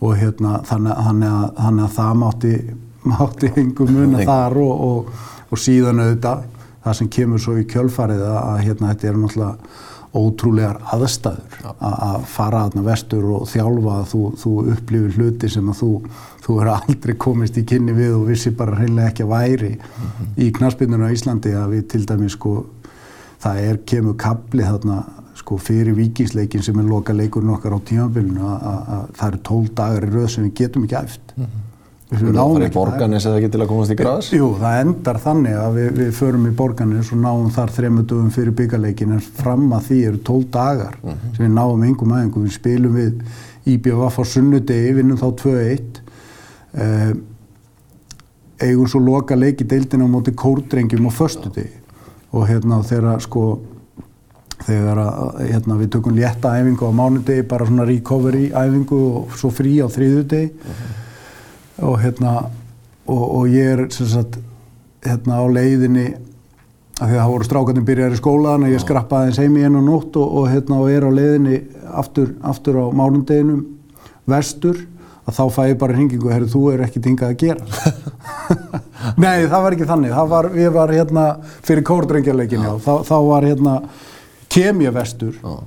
Og 0.00 0.16
hérna 0.16 0.60
þannig 0.64 0.92
að, 0.92 1.50
þannig 1.56 1.84
að 1.84 1.96
það 1.98 2.14
mátti, 2.22 2.54
mátti 3.12 3.52
hengum 3.56 3.92
muna 3.92 4.24
þar 4.24 4.56
og 4.60 5.58
síðan 5.58 6.00
auðvitað 6.00 6.48
það 6.84 6.96
sem 6.96 7.08
kemur 7.08 7.42
svo 7.42 7.56
í 7.60 7.66
kjölfarið 7.68 8.22
að, 8.24 8.38
að 8.40 8.58
hérna 8.66 8.92
þetta 8.92 9.08
eru 9.10 9.22
náttúrulega 9.24 9.56
ótrúlegar 10.16 10.80
aðstæður 10.90 11.60
ja. 11.62 11.74
að 11.86 12.24
fara 12.32 12.64
aðna 12.66 12.82
vestur 12.86 13.28
og 13.30 13.46
þjálfa 13.50 13.92
að 14.00 14.08
þú, 14.10 14.22
þú 14.42 14.54
upplifir 14.72 15.16
hluti 15.18 15.50
sem 15.52 15.70
að 15.70 15.78
þú, 15.82 15.90
þú 16.46 16.56
er 16.62 16.72
aldrei 16.74 17.14
komist 17.26 17.60
í 17.60 17.64
kynni 17.70 17.94
við 17.94 18.16
og 18.16 18.26
vissi 18.30 18.50
bara 18.56 18.74
hreinlega 18.80 19.12
ekki 19.12 19.26
að 19.26 19.32
væri 19.34 19.72
mm 19.76 20.08
-hmm. 20.08 20.34
í 20.36 20.50
knaspinuna 20.58 21.06
á 21.06 21.14
Íslandi 21.14 21.54
að 21.54 21.70
við 21.74 21.88
til 21.88 22.04
dæmis 22.06 22.32
sko 22.32 22.66
það 23.40 23.56
er 23.68 23.80
kemur 23.86 24.16
kapli 24.16 24.62
þarna 24.62 25.04
sko 25.34 25.56
fyrir 25.56 25.94
vikingsleikin 25.96 26.62
sem 26.62 26.78
er 26.78 26.84
loka 26.84 27.12
leikurinn 27.12 27.54
okkar 27.54 27.72
á 27.72 27.80
tímafélunu 27.80 28.44
að 28.44 29.06
það 29.16 29.28
eru 29.28 29.38
tól 29.42 29.66
dagar 29.74 30.04
í 30.04 30.10
rauð 30.10 30.28
sem 30.28 30.44
við 30.44 30.54
getum 30.54 30.84
ekki 30.84 30.96
æft 30.96 31.36
mm 31.36 31.44
-hmm. 31.44 31.69
Við 32.10 32.32
náum 32.34 32.56
ekki 32.58 32.74
borganis 32.74 33.26
eða 33.28 33.38
ekki 33.38 33.48
til 33.54 33.60
að 33.62 33.68
komast 33.70 33.92
í 33.94 33.96
græs? 34.00 34.28
Jú, 34.34 34.48
það 34.58 34.78
endar 34.80 35.18
þannig 35.22 35.58
að 35.60 35.76
við, 35.76 35.90
við 36.00 36.10
förum 36.18 36.48
í 36.48 36.54
borganis 36.58 37.12
og 37.14 37.20
náum 37.22 37.52
þar 37.54 37.72
þrema 37.76 38.02
dögum 38.02 38.32
fyrir 38.34 38.56
byggjarleikin 38.58 39.14
en 39.14 39.22
fram 39.22 39.68
að 39.76 39.86
því 39.86 39.98
eru 40.08 40.22
tól 40.26 40.40
dagar 40.50 40.96
mhm. 40.98 41.12
-huh. 41.14 41.36
sem 41.36 41.46
við 41.46 41.54
náum 41.54 41.86
yngum 41.86 42.14
aðeins. 42.16 42.34
Við 42.34 42.56
spilum 42.56 42.98
við 42.98 43.22
IBF 43.70 44.18
á 44.18 44.22
sunnudegi, 44.26 44.92
vinnum 44.98 45.20
þá 45.20 45.28
2-1 45.44 46.02
eh, 46.74 47.12
eigum 48.66 48.88
svo 48.90 49.00
loka 49.00 49.36
leiki 49.38 49.64
deildina 49.64 50.04
á 50.04 50.10
móti 50.10 50.34
kórdrengjum 50.34 51.06
á 51.06 51.12
förstudegi 51.14 51.78
og 52.32 52.48
hérna 52.48 52.82
þegar 52.82 53.22
sko 53.22 53.60
þegar 54.66 54.98
að, 54.98 55.46
hérna, 55.46 55.78
við 55.78 55.92
tökum 55.94 56.16
létta 56.18 56.58
æfingu 56.58 56.90
á 56.90 56.92
mánudegi, 56.92 57.46
bara 57.46 57.66
svona 57.66 57.86
recovery 57.86 58.50
æfingu 58.50 58.98
og 58.98 59.36
svo 59.38 59.50
frí 59.54 59.78
á 59.78 59.86
þriðudegi 59.86 60.50
uh 60.50 60.74
-huh 60.74 60.99
og 61.82 62.00
hérna 62.02 62.34
og, 63.06 63.22
og 63.22 63.48
ég 63.50 63.74
er 63.74 63.86
sem 63.94 64.08
sagt 64.10 64.38
hérna 65.04 65.40
á 65.40 65.44
leiðinni 65.50 66.08
af 67.00 67.08
því 67.08 67.14
að 67.16 67.20
það 67.22 67.32
voru 67.32 67.48
strákarnir 67.48 67.86
byrjar 67.88 68.14
í 68.14 68.20
skólan 68.20 68.66
og 68.66 68.72
ég 68.74 68.82
skrappaði 68.82 69.30
eins 69.30 69.40
heim 69.40 69.56
í 69.56 69.64
einu 69.64 69.82
nótt 69.84 70.18
og, 70.20 70.36
og 70.40 70.48
hérna 70.52 70.80
og 70.82 70.92
er 70.92 71.06
á 71.08 71.10
leiðinni 71.16 71.60
aftur, 72.02 72.34
aftur 72.44 72.80
á 72.80 72.86
mánundeginum 72.92 73.64
vestur 74.28 74.84
að 75.24 75.36
þá 75.38 75.42
fæ 75.56 75.62
ég 75.70 75.80
bara 75.80 75.96
hringingu 75.96 76.28
og 76.28 76.34
herru 76.34 76.50
þú 76.50 76.62
er 76.74 76.84
ekkert 76.84 77.08
hingað 77.08 77.32
að 77.32 77.40
gera. 77.40 77.90
Nei 79.22 79.48
það 79.48 79.64
var 79.64 79.76
ekki 79.76 79.88
þannig. 79.88 80.14
Það 80.16 80.30
var, 80.32 80.48
við 80.54 80.70
var 80.76 80.94
hérna 80.94 81.26
fyrir 81.66 81.86
kórdrengjarleikin 81.86 82.64
þá, 82.84 82.94
þá 83.06 83.16
var 83.28 83.46
hérna 83.48 83.74
kem 84.50 84.82
ég 84.84 84.96
vestur 84.96 85.36
Já 85.40 85.60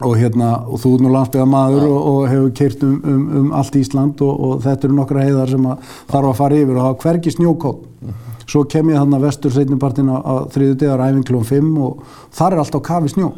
og 0.00 0.16
hérna, 0.16 0.54
og 0.64 0.80
þú 0.80 0.94
er 0.96 1.04
nú 1.04 1.12
landsbyggðamadur 1.12 1.84
og, 1.84 2.00
og 2.10 2.20
hefur 2.30 2.50
keirt 2.56 2.82
um, 2.86 2.96
um, 3.04 3.22
um 3.40 3.52
allt 3.56 3.76
Ísland 3.76 4.22
og, 4.24 4.42
og 4.46 4.64
þetta 4.64 4.88
eru 4.88 4.96
nokkra 4.96 5.24
heiðar 5.26 5.52
sem 5.52 5.70
þarf 6.10 6.30
að 6.30 6.36
fara 6.40 6.60
yfir 6.62 6.78
og 6.78 6.86
hafa 6.86 7.00
hvergi 7.04 7.34
snjókótt. 7.36 7.86
Mhm. 8.00 8.10
-huh. 8.10 8.26
Svo 8.50 8.64
kem 8.64 8.88
ég 8.90 8.98
þannig 8.98 9.18
að 9.18 9.26
vestur 9.26 9.52
setnipartin 9.54 10.08
á, 10.10 10.16
á 10.18 10.34
þriðu 10.50 10.74
degar 10.74 11.04
æfinglum 11.06 11.44
5 11.44 11.78
og 11.78 12.02
þar 12.32 12.52
er 12.52 12.58
alltaf 12.58 12.82
kafi 12.82 13.08
snjó 13.08 13.32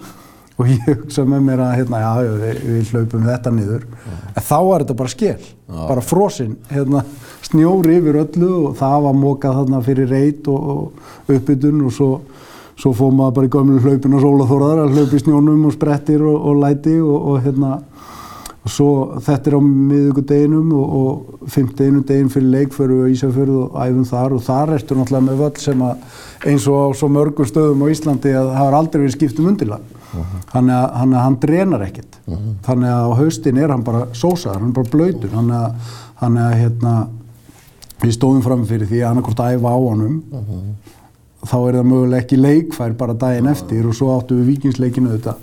og 0.57 0.69
ég 0.69 0.85
hugsa 0.87 1.25
með 1.25 1.41
mér 1.41 1.61
að 1.65 1.75
hérna, 1.77 2.01
já, 2.01 2.13
við, 2.23 2.63
við 2.69 2.91
hlaupum 2.93 3.27
þetta 3.27 3.51
niður. 3.51 3.83
-huh. 3.83 4.37
En 4.37 4.43
þá 4.43 4.61
er 4.75 4.85
þetta 4.85 4.95
bara 4.95 5.09
skell, 5.09 5.45
-huh. 5.69 5.89
bara 5.89 6.01
frosinn, 6.01 6.57
hérna, 6.71 7.05
snjóri 7.43 7.97
yfir 7.99 8.21
öllu 8.23 8.53
og 8.69 8.77
það 8.77 9.03
var 9.03 9.15
mókað 9.15 9.59
þarna 9.59 9.83
fyrir 9.83 10.09
reit 10.09 10.49
og, 10.49 10.71
og 10.71 11.35
uppbytun 11.35 11.85
og 11.87 11.93
svo 11.93 12.21
svo 12.81 12.93
fóð 12.97 13.15
maður 13.17 13.37
bara 13.37 13.49
í 13.49 13.53
gömlu 13.53 13.81
hlaupin 13.83 14.17
og 14.17 14.25
sólaþóraðar 14.25 14.85
að 14.87 14.97
hlaupi 14.97 15.23
snjónum 15.23 15.67
og 15.69 15.75
sprettir 15.77 16.23
og, 16.25 16.37
og 16.49 16.61
læti 16.63 16.99
og, 17.01 17.17
og 17.33 17.43
hérna 17.45 17.79
og 18.63 18.71
svo 18.71 18.91
þetta 19.23 19.51
er 19.51 19.57
á 19.59 19.63
miðugudeginum 19.67 20.69
og, 20.79 20.93
og 20.99 21.49
fymteginu 21.51 22.03
degin 22.07 22.31
fyrir 22.31 22.53
leik 22.53 22.77
fyrir 22.77 23.01
við 23.01 23.17
Ísafjörðu 23.17 23.63
og 23.65 23.81
æfum 23.83 24.05
þar 24.07 24.37
og 24.37 24.45
þar 24.47 24.75
ertu 24.77 24.99
náttúrulega 24.99 25.27
með 25.27 25.43
völl 25.43 25.65
sem 25.65 25.83
að 25.83 26.21
eins 26.53 26.69
og 26.71 26.79
á 26.79 26.87
svo 27.01 27.09
mörgum 27.11 27.49
stöðum 27.49 27.83
á 27.83 27.87
Íslandi 27.91 28.37
að 28.39 28.53
það 28.53 28.61
har 28.61 28.79
aldrei 28.79 29.01
verið 29.03 29.17
skipt 29.17 29.43
um 29.43 29.51
undirlag. 29.51 29.91
Uh 30.13 30.21
-huh. 30.21 30.41
þannig 30.53 30.75
að 30.77 30.89
hann, 31.01 31.13
hann 31.13 31.37
drenar 31.41 31.83
ekkert. 31.83 32.19
Uh 32.27 32.35
-huh. 32.35 32.55
þannig 32.63 32.91
að 32.93 33.03
á 33.03 33.11
haustin 33.19 33.59
er 33.59 33.71
hann 33.71 33.85
bara 33.85 34.07
sósaðar, 34.13 34.61
hann 34.61 34.69
er 34.69 34.75
bara 34.75 34.93
blöytur 34.93 35.31
þannig 35.31 35.57
að, 35.57 35.73
að 36.21 36.59
hérna 36.63 36.95
við 38.03 38.13
stóðum 38.13 38.43
fram 38.43 38.67
fyrir 38.67 38.87
því 38.87 39.03
að 39.03 39.11
annarkort 39.11 39.41
æfa 39.41 39.69
á 39.73 39.79
honum 39.79 40.23
þá 41.43 41.57
er 41.59 41.77
það 41.79 41.87
mögulega 41.91 42.23
ekki 42.23 42.39
leikfær 42.39 42.97
bara 42.99 43.15
daginn 43.19 43.51
eftir 43.51 43.87
og 43.89 43.97
svo 43.99 44.13
áttu 44.15 44.39
við 44.39 44.51
vikingsleikinu 44.53 45.17
þetta 45.17 45.35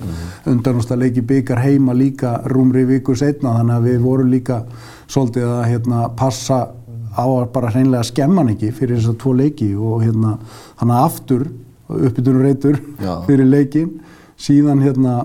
undanústa 0.51 0.96
leiki 1.00 1.24
byggar 1.27 1.60
heima 1.63 1.96
líka 1.98 2.38
rúmri 2.51 2.86
viku 2.88 3.15
setna 3.20 3.58
þannig 3.58 3.75
að 3.75 3.88
við 3.89 4.03
vorum 4.06 4.29
líka 4.32 4.62
svolítið 5.10 5.50
að 5.50 5.65
hérna, 5.74 6.03
passa 6.15 6.60
á 7.20 7.25
að 7.25 7.50
bara 7.53 7.72
hreinlega 7.74 8.08
skemma 8.08 8.44
hann 8.44 8.53
ekki 8.53 8.72
fyrir 8.75 9.00
þessar 9.00 9.18
tvo 9.20 9.34
leiki 9.36 9.74
og 9.75 10.06
hérna 10.06 10.38
þannig 10.79 10.96
að 10.96 11.03
aftur 11.10 11.50
uppbytunur 11.89 12.46
reytur 12.46 12.79
fyrir 13.27 13.50
leikin 13.50 13.91
síðan 14.39 14.84
hérna 14.86 15.20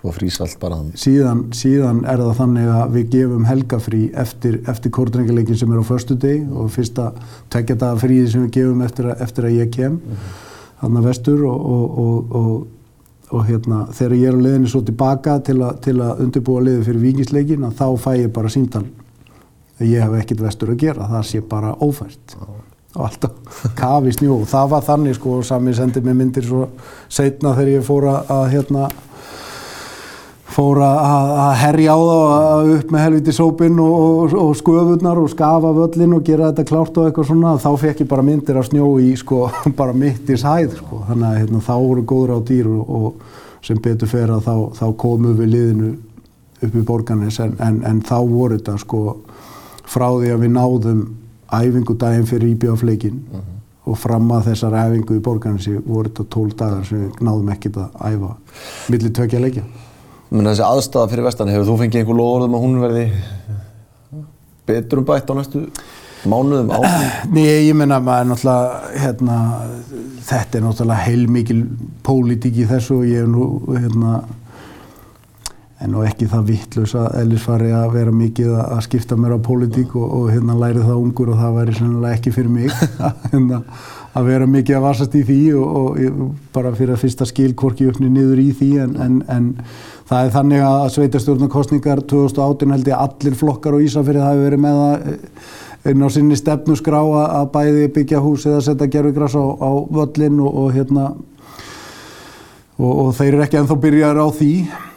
Svo 0.00 0.12
frýs 0.16 0.38
allt 0.40 0.56
bara 0.62 0.76
hann. 0.80 0.92
síðan, 0.96 1.40
síðan 1.52 1.98
er 2.08 2.22
það 2.22 2.36
þannig 2.38 2.68
að 2.72 2.92
við 2.94 3.08
gefum 3.12 3.44
helgafrí 3.44 4.02
eftir, 4.16 4.54
eftir 4.72 4.92
kórdrengileikin 4.96 5.58
sem 5.60 5.72
er 5.74 5.82
á 5.82 5.84
förstu 5.84 6.16
deg 6.16 6.46
og 6.56 6.70
fyrsta 6.72 7.10
tveggjadaga 7.52 7.98
fríði 8.00 8.30
sem 8.32 8.46
við 8.46 8.54
gefum 8.56 8.80
eftir, 8.86 9.10
að- 9.12 9.20
eftir 9.26 9.44
að 9.50 9.58
ég 9.58 9.70
kem 9.74 9.98
þannig 10.80 11.02
að 11.02 11.08
vestur 11.10 11.42
og, 11.50 11.66
og, 11.74 11.98
og, 12.04 12.32
og, 12.40 12.66
og 13.36 13.44
hérna, 13.50 13.82
þegar 13.92 14.16
ég 14.16 14.30
er 14.32 14.38
á 14.40 14.44
leiðinni 14.46 14.72
svo 14.72 14.80
tilbaka 14.88 15.36
til, 15.44 15.58
a, 15.62 15.74
til 15.84 15.98
að 16.00 16.24
undirbúa 16.24 16.64
leiði 16.64 16.86
fyrir 16.88 17.04
vikingsleikin 17.04 17.68
þá 17.76 17.84
fæ 18.00 18.10
ég 18.22 18.32
bara 18.32 18.48
síntal 18.48 18.86
að 19.80 19.86
ég 19.92 20.00
hef 20.06 20.16
ekkert 20.22 20.40
vestur 20.48 20.72
að 20.72 20.80
gera, 20.86 21.06
það 21.12 21.28
sé 21.28 21.40
bara 21.48 21.74
ófært. 21.80 22.34
Og 22.96 23.04
alltaf 23.06 23.60
kafi 23.78 24.10
snjó. 24.16 24.40
Það 24.50 24.66
var 24.72 24.82
þannig 24.88 25.14
sko, 25.16 25.36
sami 25.46 25.72
sendi 25.76 26.00
mér 26.04 26.16
myndir 26.18 26.44
svo 26.44 26.64
setna 27.08 27.52
þegar 27.54 27.70
ég 27.76 27.84
fór 27.86 28.08
að 28.10 28.42
hérna 28.56 28.88
fór 30.50 30.80
að 30.82 31.52
herja 31.60 31.94
á 31.94 32.00
það 32.00 32.24
að 32.50 32.70
upp 32.74 32.92
með 32.94 33.04
helviti 33.04 33.34
sópinn 33.34 33.78
og, 33.82 33.94
og, 33.98 34.34
og 34.40 34.52
sköfurnar 34.58 35.20
og 35.22 35.30
skafa 35.30 35.72
völlin 35.76 36.16
og 36.16 36.24
gera 36.26 36.50
þetta 36.50 36.66
klárt 36.68 36.98
og 36.98 37.06
eitthvað 37.08 37.28
svona 37.30 37.54
þá 37.62 37.70
fekk 37.84 38.02
ég 38.04 38.10
bara 38.10 38.26
myndir 38.26 38.58
af 38.58 38.66
snjó 38.68 38.88
í 39.02 39.12
sko 39.20 39.44
bara 39.80 39.94
mitt 39.96 40.30
í 40.30 40.38
sæð 40.40 40.76
sko. 40.80 41.02
Þannig 41.08 41.28
að 41.28 41.38
hérna, 41.42 41.62
þá 41.68 41.74
voru 41.76 42.06
góður 42.12 42.34
á 42.34 42.38
dýr 42.50 42.70
og, 42.72 42.90
og 42.98 43.66
sem 43.66 43.80
betur 43.82 44.10
fer 44.10 44.32
að 44.34 44.46
þá, 44.48 44.54
þá 44.80 44.86
komum 45.00 45.36
við 45.38 45.52
liðinu 45.54 45.92
upp 46.60 46.74
í 46.76 46.84
borganis 46.86 47.40
en, 47.44 47.54
en, 47.62 47.80
en 47.88 48.02
þá 48.04 48.18
voru 48.28 48.58
þetta 48.58 48.76
sko 48.82 49.04
frá 49.90 50.08
því 50.08 50.34
að 50.34 50.44
við 50.44 50.52
náðum 50.56 51.04
æfingu 51.50 51.96
daginn 51.98 52.28
fyrir 52.30 52.52
íbjöðafleikin 52.54 53.22
og 53.90 53.98
fram 53.98 54.28
að 54.34 54.50
þessar 54.50 54.76
æfingu 54.76 55.18
í 55.18 55.22
borganissi 55.24 55.76
voru 55.78 56.10
þetta 56.10 56.26
12 56.36 56.58
dagar 56.60 56.84
sem 56.88 57.06
við 57.06 57.22
náðum 57.26 57.54
ekkert 57.54 57.80
að 57.84 58.02
æfa 58.12 58.34
millir 58.92 59.14
tvekja 59.16 59.40
leikja 59.42 59.64
Menn 60.30 60.46
þessi 60.46 60.62
aðstæða 60.62 61.08
fyrir 61.10 61.26
vestan, 61.26 61.48
hefur 61.50 61.66
þú 61.66 61.78
fengið 61.80 62.02
einhver 62.02 62.18
loðorðum 62.20 62.52
að 62.54 62.62
hún 62.64 62.76
verði 62.84 63.06
betur 64.70 65.00
um 65.02 65.08
bætt 65.08 65.30
á 65.30 65.34
næstu 65.34 65.64
mánuðum 66.30 66.70
áfram? 66.76 67.08
Nei, 67.34 67.46
ég 67.66 67.74
menna 67.74 67.98
maður 68.04 68.30
náttúrulega, 68.30 68.92
hérna, 69.04 69.38
þetta 70.28 70.58
er 70.58 70.66
náttúrulega 70.66 71.08
heilmikil 71.08 71.64
pólitík 72.06 72.62
í 72.62 72.68
þessu 72.70 73.00
og 73.00 73.08
ég 73.10 73.24
er 73.24 73.30
nú, 73.32 73.48
hérna, 73.74 74.20
en 75.80 75.94
nú 75.94 76.04
ekki 76.04 76.28
það 76.30 76.50
vittlaus 76.52 76.96
að 77.00 77.14
ellisfari 77.22 77.70
að 77.74 77.94
vera 77.96 78.12
mikið 78.14 78.58
að 78.62 78.82
skipta 78.86 79.16
mér 79.18 79.38
á 79.40 79.46
pólitík 79.46 79.94
og, 79.96 80.10
og 80.18 80.34
hérna 80.34 80.58
læri 80.60 80.84
það 80.84 81.06
ungur 81.06 81.32
og 81.32 81.40
það 81.40 81.56
væri 81.56 81.78
sennilega 81.78 82.18
ekki 82.18 82.34
fyrir 82.36 82.52
mig 82.52 82.74
hérna, 83.32 83.62
að 84.10 84.26
vera 84.30 84.50
mikið 84.50 84.76
að 84.76 84.84
vasast 84.84 85.16
í 85.16 85.22
því 85.24 85.40
og, 85.56 86.02
og 86.10 86.34
bara 86.54 86.74
fyrir 86.76 86.96
að 86.96 87.06
fyrsta 87.06 87.28
skil 87.30 87.54
hvorki 87.56 87.88
uppni 87.88 88.10
niður 88.12 88.42
í 88.42 88.50
því 88.58 88.70
en, 88.84 88.94
en, 89.00 89.22
en 89.32 89.50
það 90.10 90.26
er 90.26 90.32
þannig 90.34 90.62
að 90.66 90.84
sveitastjórnarkostningar 90.96 92.00
2018 92.10 92.74
held 92.74 92.88
ég 92.90 92.96
að 92.98 93.08
allir 93.08 93.36
flokkar 93.38 93.76
og 93.78 93.84
Ísafirði 93.86 94.24
hafi 94.26 94.44
verið 94.46 94.62
með 94.66 94.78
það 94.82 95.10
eh, 95.14 95.90
inn 95.94 96.02
á 96.04 96.08
sinni 96.12 96.36
stefnusgrá 96.36 97.00
að 97.00 97.26
að 97.40 97.50
bæði 97.54 97.84
byggja 97.96 98.22
hús 98.24 98.46
eða 98.50 98.62
setja 98.66 98.90
gerfugras 98.92 99.36
á, 99.38 99.44
á 99.46 99.70
völlin 99.96 100.40
og, 100.44 100.56
og 100.64 100.72
hérna 100.74 101.04
og, 102.80 102.90
og 102.90 103.10
þeir 103.16 103.34
eru 103.36 103.44
ekki 103.44 103.58
ennþá 103.60 103.76
byrjar 103.84 104.20
á 104.20 104.26
því 104.34 104.50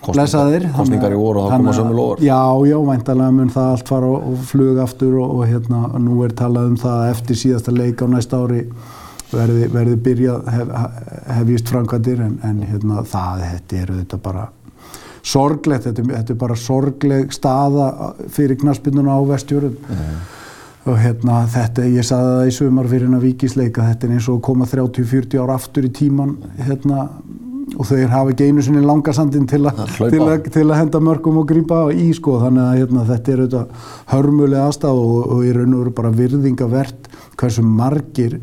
blessaðir 0.03 0.65
kosningar 0.75 1.13
í 1.15 1.19
vor 1.19 1.39
og 1.39 1.47
það 1.51 1.61
koma 1.61 1.71
að- 1.71 1.77
sömu 1.79 1.95
loforð. 1.97 2.25
Já, 2.27 2.41
já, 2.67 2.77
væntalega 2.89 3.35
mun 3.37 3.53
það 3.53 3.69
allt 3.75 3.91
fara 3.93 4.09
og, 4.11 4.25
og 4.33 4.41
flug 4.49 4.81
aftur 4.83 5.13
og, 5.21 5.37
og 5.37 5.45
hérna 5.47 5.83
nú 6.03 6.17
er 6.25 6.35
talað 6.41 6.73
um 6.73 6.75
það 6.81 6.97
að 7.05 7.13
eftir 7.13 7.39
síðasta 7.43 7.75
leik 7.75 8.03
á 8.03 8.07
næsta 8.11 8.41
ári 8.43 8.65
verði, 9.33 9.69
verði 9.73 9.95
byrjað 10.09 10.51
hef, 10.57 10.73
hefjist 11.39 11.71
framkvæmdir 11.71 12.25
en, 12.27 12.35
en 12.43 12.59
hérna 12.67 13.05
það, 13.07 13.45
þetta 13.53 13.79
er 13.85 13.95
þetta 14.01 14.19
bara 14.27 14.49
sorglegt, 15.23 15.87
þetta, 15.87 16.05
þetta 16.09 16.33
er 16.33 16.39
bara 16.39 16.55
sorgleg 16.59 17.33
staða 17.35 18.13
fyrir 18.33 18.59
knaspinnuna 18.59 19.15
á 19.15 19.21
vestjörðum 19.29 19.77
og 20.83 20.97
hérna 20.99 21.43
þetta, 21.47 21.85
ég 21.87 22.03
saði 22.03 22.33
það 22.33 22.49
í 22.49 22.55
sumar 22.57 22.89
fyrir 22.91 23.07
hennar 23.07 23.23
vikisleika, 23.23 23.85
þetta 23.93 24.09
er 24.09 24.17
eins 24.17 24.27
og 24.31 24.41
koma 24.43 24.67
30-40 24.67 25.39
ár 25.39 25.53
aftur 25.55 25.87
í 25.87 25.93
tíman 25.95 26.35
hérna 26.59 27.07
og 27.79 27.87
þeir 27.87 28.11
hafa 28.11 28.33
ekki 28.33 28.49
einu 28.49 28.63
sinni 28.65 28.81
langasandin 28.83 29.45
til, 29.47 29.63
til, 30.11 30.25
til 30.51 30.65
að 30.65 30.79
henda 30.81 30.99
mörgum 31.03 31.39
og 31.41 31.47
grípa 31.49 31.85
í 31.95 32.09
sko 32.15 32.35
þannig 32.41 32.65
að 32.65 32.81
hérna, 32.81 33.05
þetta 33.07 33.31
er 33.31 33.43
auðvitað 33.45 33.87
hörmulega 34.11 34.65
aðstæð 34.67 34.99
og, 35.05 35.15
og 35.37 35.47
í 35.47 35.53
raun 35.55 35.77
og 35.77 35.85
veru 35.85 35.95
bara 36.01 36.13
virðingavert 36.17 37.09
hversu 37.39 37.63
margir 37.63 38.37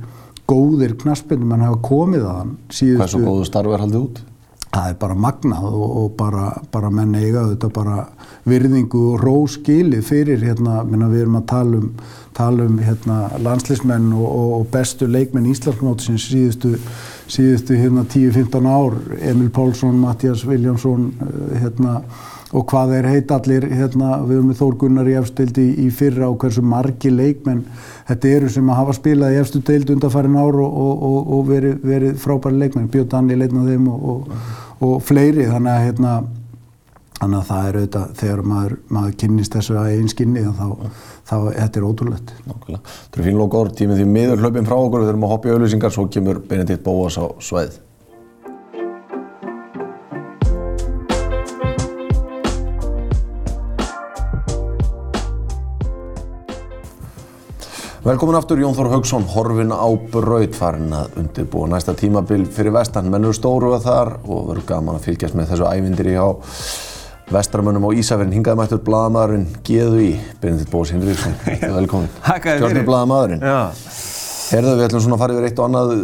góðir 0.51 0.97
knaspinum 1.05 1.53
hann 1.55 1.69
hafa 1.69 1.83
komið 1.85 2.27
að 2.27 2.41
hann 2.41 2.57
síðustu 2.73 3.05
Hversu 3.05 3.23
góðu 3.29 3.47
starfi 3.51 3.77
er 3.77 3.85
haldið 3.85 4.03
út? 4.07 4.23
Það 4.71 4.89
er 4.93 4.97
bara 5.00 5.19
magnað 5.19 5.67
og, 5.67 5.91
og 6.00 6.11
bara, 6.19 6.47
bara 6.71 6.91
menn 6.95 7.15
eiga 7.19 7.47
þetta 7.49 7.71
bara 7.75 8.05
virðingu 8.49 9.03
og 9.12 9.23
róskilið 9.25 10.05
fyrir 10.07 10.45
hérna, 10.47 10.81
minna, 10.87 11.11
við 11.11 11.25
erum 11.25 11.41
að 11.41 11.47
tala 11.50 11.81
um, 11.81 11.89
tala 12.37 12.67
um 12.71 12.79
hérna, 12.81 13.19
landslismenn 13.43 14.12
og, 14.15 14.29
og, 14.31 14.67
bestu 14.73 15.09
leikmenn 15.11 15.49
Íslandsmótisins 15.50 16.29
síðustu, 16.31 16.75
síðustu 17.31 17.79
hérna, 17.79 18.07
10-15 18.07 18.69
ár, 18.71 18.99
Emil 19.21 19.50
Pálsson, 19.55 19.99
Mattias 20.00 20.47
Viljámsson 20.47 21.11
eh, 21.19 21.57
hérna, 21.65 22.00
og 22.50 22.64
hvað 22.71 22.95
þeir 22.95 23.09
heit 23.12 23.33
allir, 23.35 23.66
hérna, 23.71 24.16
við 24.26 24.38
erum 24.38 24.49
með 24.50 24.59
Þór 24.59 24.76
Gunnar 24.80 25.11
í 25.11 25.14
efstu 25.21 25.45
deild 25.45 25.61
í, 25.62 25.66
í 25.85 25.90
fyrra 25.95 26.30
og 26.30 26.40
hversu 26.42 26.64
margi 26.66 27.12
leikmenn 27.12 27.62
þetta 28.09 28.33
eru 28.35 28.50
sem 28.50 28.73
að 28.73 28.80
hafa 28.80 28.97
spilað 28.97 29.37
í 29.37 29.38
efstu 29.42 29.61
deild 29.66 29.92
undanfærin 29.95 30.38
ár 30.40 30.59
og, 30.64 30.80
og, 30.83 31.21
og, 31.21 31.45
verið, 31.47 31.76
verið 31.87 32.19
frábæri 32.23 32.59
leikmenn, 32.64 32.90
Björn 32.90 33.09
Danni 33.12 33.38
leitna 33.38 33.62
þeim 33.69 33.87
og, 33.95 34.33
og, 34.80 34.97
fleiri, 35.07 35.47
þannig 35.50 35.73
að 35.76 35.85
hérna, 35.87 36.14
þannig 37.21 37.38
að 37.38 37.47
það 37.50 37.69
er 37.69 37.78
auðvitað 37.78 38.16
þegar 38.23 38.42
maður, 38.54 38.75
maður 38.97 39.14
kynnist 39.23 39.54
þessu 39.54 39.76
að 39.78 39.92
einn 39.92 40.11
skinni 40.11 40.42
þá, 40.49 40.66
þá, 41.28 41.37
þetta 41.61 41.80
er 41.80 41.87
ótrúlegt. 41.87 42.35
Nákvæmlega. 42.49 42.97
Þetta 42.97 43.21
eru 43.21 43.28
fín 43.28 43.38
lók 43.38 43.57
orð, 43.61 43.76
tímið 43.78 44.02
því 44.02 44.09
miður 44.16 44.42
hlaupin 44.42 44.66
frá 44.66 44.76
okkur, 44.80 45.04
við 45.04 45.12
þurfum 45.12 45.28
að 45.28 45.35
hoppa 45.37 45.50
í 45.50 45.54
auðlýsingar, 45.54 45.95
svo 45.95 46.09
kemur 46.11 46.42
Benedikt 46.50 46.83
Bóas 46.87 47.21
á 47.21 47.28
sveið. 47.45 47.78
Velkomin 58.00 58.33
aftur 58.38 58.57
Jón 58.57 58.73
Þór 58.73 58.88
Haugsson, 58.95 59.26
horfin 59.28 59.75
á 59.76 59.85
braut 60.09 60.54
farin 60.57 60.88
að 60.97 61.19
undirbúa 61.21 61.66
næsta 61.69 61.92
tímabil 61.92 62.47
fyrir 62.49 62.73
vestan. 62.73 63.11
Menn 63.12 63.26
eru 63.28 63.37
stóru 63.37 63.75
að 63.76 63.85
þar 63.85 64.11
og 64.25 64.47
verður 64.47 64.64
gaman 64.71 64.97
að 64.97 65.04
fylgjast 65.04 65.37
með 65.37 65.50
þessu 65.52 65.66
ævindir 65.69 66.09
á 66.16 66.28
vestramönnum 67.28 67.85
á 67.85 67.90
Ísafjörn. 68.00 68.33
Hingaði 68.33 68.61
mættur 68.62 68.80
blaðamadurinn 68.88 69.45
Geðu 69.69 70.00
í, 70.07 70.09
Benedikt 70.40 70.73
Bóas 70.73 70.95
Hinriðsson. 70.97 71.37
Velkomin. 71.76 72.09
Þér 72.25 72.40
fyrir. 72.40 72.64
Stjórnir 72.64 72.88
blaðamadurinn. 72.88 73.45
Já, 73.45 73.61
Herðu, 74.54 74.75
við 74.80 74.88
ætlum 74.88 75.04
svona 75.04 75.21
að 75.21 75.25
fara 75.26 75.37
yfir 75.37 75.50
eitt 75.50 75.61
og 75.61 75.69
annað 75.69 75.95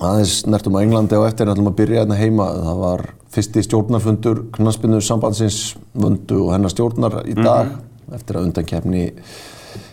aðeins 0.00 0.36
nertum 0.48 0.80
á 0.80 0.82
Englandi 0.82 1.20
og 1.20 1.28
eftir 1.28 1.44
en 1.44 1.56
ætlum 1.58 1.72
að 1.74 1.80
byrja 1.84 2.06
hérna 2.06 2.22
heima. 2.24 2.52
Það 2.56 2.84
var 2.88 3.08
fyrsti 3.36 3.68
stjórnarfundur 3.68 4.46
knaspinu 4.56 5.04
sambandsins 5.04 5.64
vöndu 5.92 6.46
og 6.46 6.54
hennar 6.56 6.72
stjórnar 6.72 7.20
í 7.28 7.36
dag 7.36 7.76
eftir 8.16 8.40
að 8.40 8.48
undankefni 8.48 9.10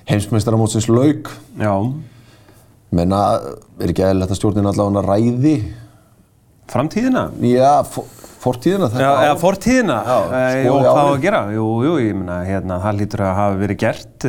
heimsmeistaramótsins 0.09 0.89
lauk. 0.89 1.29
já, 1.59 1.73
Menna, 2.89 3.19
er 3.77 3.91
ekki 3.91 4.01
eðlilegt 4.01 4.33
að 4.33 4.39
stjórnin 4.39 4.69
allavega 4.71 5.03
ræði? 5.05 5.57
framtíðina. 6.69 7.25
Já, 7.41 7.73
fortíðina 8.39 8.89
Já, 8.93 9.09
eða 9.25 9.35
fortíðina. 9.41 9.97
Já, 10.05 10.17
skoði 10.29 10.63
Jú, 10.65 10.77
hvað 10.85 11.01
að 11.01 11.19
gera? 11.25 11.41
Jú, 11.55 11.67
jú, 11.85 11.93
ég 12.03 12.15
meina, 12.17 12.39
hérna, 12.47 12.79
það 12.83 12.99
lítur 13.01 13.23
að 13.25 13.37
hafa 13.39 13.59
verið 13.59 13.79
gert. 13.83 14.27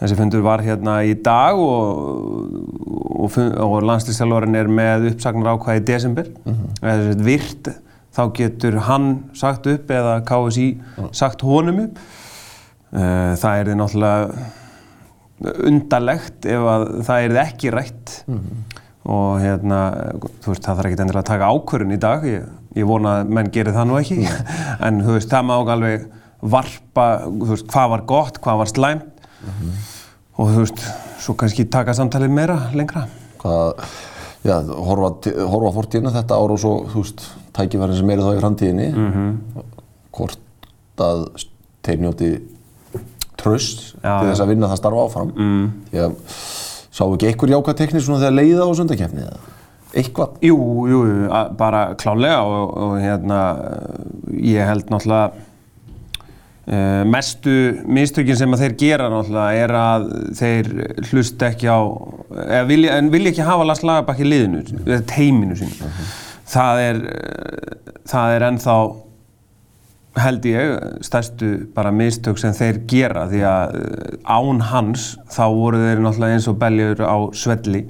Þessi 0.00 0.18
fundur 0.18 0.42
var 0.44 0.62
hérna 0.64 0.98
í 1.06 1.14
dag 1.24 1.58
og, 1.60 2.02
og, 3.24 3.38
og 3.62 3.76
landslýstjálfarinn 3.88 4.58
er 4.58 4.68
með 4.68 5.08
uppsagnar 5.12 5.54
ákvæði 5.54 5.80
í 5.82 5.86
desember. 5.92 6.28
Eða 6.44 6.96
þess 6.98 7.14
að 7.14 7.24
virt, 7.28 7.72
þá 8.14 8.22
getur 8.38 8.80
hann 8.88 9.08
sagt 9.38 9.68
upp 9.70 9.94
eða 9.94 10.18
KSI 10.28 10.68
sagt 11.14 11.46
honum 11.46 11.86
upp. 11.86 12.02
Eh, 12.94 13.32
Það 13.40 13.60
er 13.60 13.74
náttúrulega 13.78 14.50
undarlegt 15.68 16.46
ef 16.48 16.66
að 16.70 16.84
það 17.06 17.24
er 17.26 17.38
ekki 17.44 17.72
rætt. 17.74 18.12
Og 19.04 19.40
hérna, 19.42 19.78
þú 20.40 20.52
veist, 20.54 20.64
það 20.64 20.78
þarf 20.78 20.88
ekki 20.88 21.02
endilega 21.02 21.20
að 21.20 21.28
taka 21.28 21.48
ákvörun 21.52 21.92
í 21.92 21.98
dag, 22.00 22.22
ég, 22.24 22.46
ég 22.78 22.86
vona 22.88 23.18
að 23.20 23.32
menn 23.36 23.50
gerir 23.52 23.74
það 23.76 23.90
nú 23.90 23.98
ekki, 23.98 24.16
en 24.86 25.02
þú 25.04 25.16
veist, 25.18 25.28
það 25.28 25.44
má 25.50 25.54
alveg 25.58 26.06
varpa, 26.54 27.04
þú 27.26 27.50
veist, 27.50 27.66
hvað 27.74 27.90
var 27.92 28.04
gott, 28.14 28.40
hvað 28.44 28.62
var 28.62 28.72
slæmt. 28.72 29.28
Og 30.40 30.48
þú 30.54 30.62
veist, 30.62 30.80
svo 31.20 31.36
kannski 31.38 31.66
taka 31.68 31.92
samtalið 31.98 32.32
meira 32.32 32.56
lengra. 32.72 33.04
Hvað, 33.42 33.84
já, 34.46 34.56
horfa, 34.64 35.74
fórtíðina 35.76 36.14
þetta 36.14 36.40
ár 36.40 36.54
og 36.56 36.62
svo, 36.64 36.72
þú 36.94 37.04
veist, 37.04 37.26
tækifærin 37.58 38.00
sem 38.00 38.14
eru 38.16 38.24
þá 38.24 38.32
í 38.32 38.40
framtíðinni. 38.40 38.88
Mhm. 39.04 39.28
Hvort 40.14 40.40
að 41.04 41.26
þeir 41.84 42.00
njóti 42.00 42.32
tröst 43.44 43.84
Já, 44.00 44.18
til 44.18 44.30
þess 44.30 44.44
að 44.44 44.54
vinna 44.54 44.70
það 44.72 44.80
starfa 44.82 45.08
áfram. 45.08 45.34
Mm. 45.36 45.66
Því 45.90 46.04
að 46.06 46.16
sá 46.94 47.02
ekki 47.04 47.28
einhver 47.30 47.54
jákvæð 47.54 47.78
tekník 47.82 48.06
svona 48.06 48.22
þegar 48.22 48.38
leiða 48.40 48.66
á 48.66 48.70
sundakefni 48.78 49.26
eða 49.26 49.42
eitthvað. 49.94 50.38
Jú, 50.42 50.58
jú, 50.90 51.00
bara 51.58 51.86
klálega 52.00 52.42
og, 52.42 52.70
og 52.84 52.94
hérna, 53.02 53.40
ég 54.34 54.66
held 54.66 54.90
náttúrulega 54.90 55.30
uh, 56.66 57.02
mestu 57.08 57.54
mistökin 57.86 58.38
sem 58.38 58.56
að 58.56 58.64
þeir 58.64 58.76
gera 58.80 59.08
náttúrulega 59.12 59.64
er 59.64 59.76
að 59.78 60.08
þeir 60.40 60.70
hlusta 61.10 61.52
ekki 61.52 61.70
á, 61.70 61.80
vilja, 62.68 62.98
en 62.98 63.12
vilja 63.14 63.34
ekki 63.34 63.46
hafa 63.46 63.68
Lars 63.68 63.84
Lagerbakk 63.86 64.22
í 64.24 64.28
liðinu, 64.28 64.64
eða 64.84 65.02
teiminu 65.10 65.58
sínu. 65.58 65.92
Það 66.54 66.80
er, 66.84 66.98
eh, 67.08 67.92
það 68.10 68.34
er 68.34 68.44
ennþá 68.50 68.74
held 70.20 70.44
ég 70.46 70.74
stærstu 71.04 71.48
bara 71.74 71.90
mistök 71.94 72.38
sem 72.38 72.54
þeir 72.54 72.80
gera 72.90 73.24
því 73.30 73.40
að 73.50 73.78
eh, 73.78 74.18
án 74.30 74.60
hans 74.70 75.06
þá 75.32 75.44
voru 75.50 75.80
þeir 75.82 76.02
náttúrulega 76.04 76.38
eins 76.38 76.50
og 76.50 76.58
beljur 76.60 77.02
á 77.02 77.16
svelli 77.34 77.82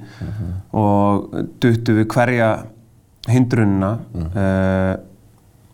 og 0.75 1.35
duttu 1.61 1.99
við 1.99 2.09
hverja 2.15 2.49
hindrunina 3.29 3.91
uh, 4.13 4.93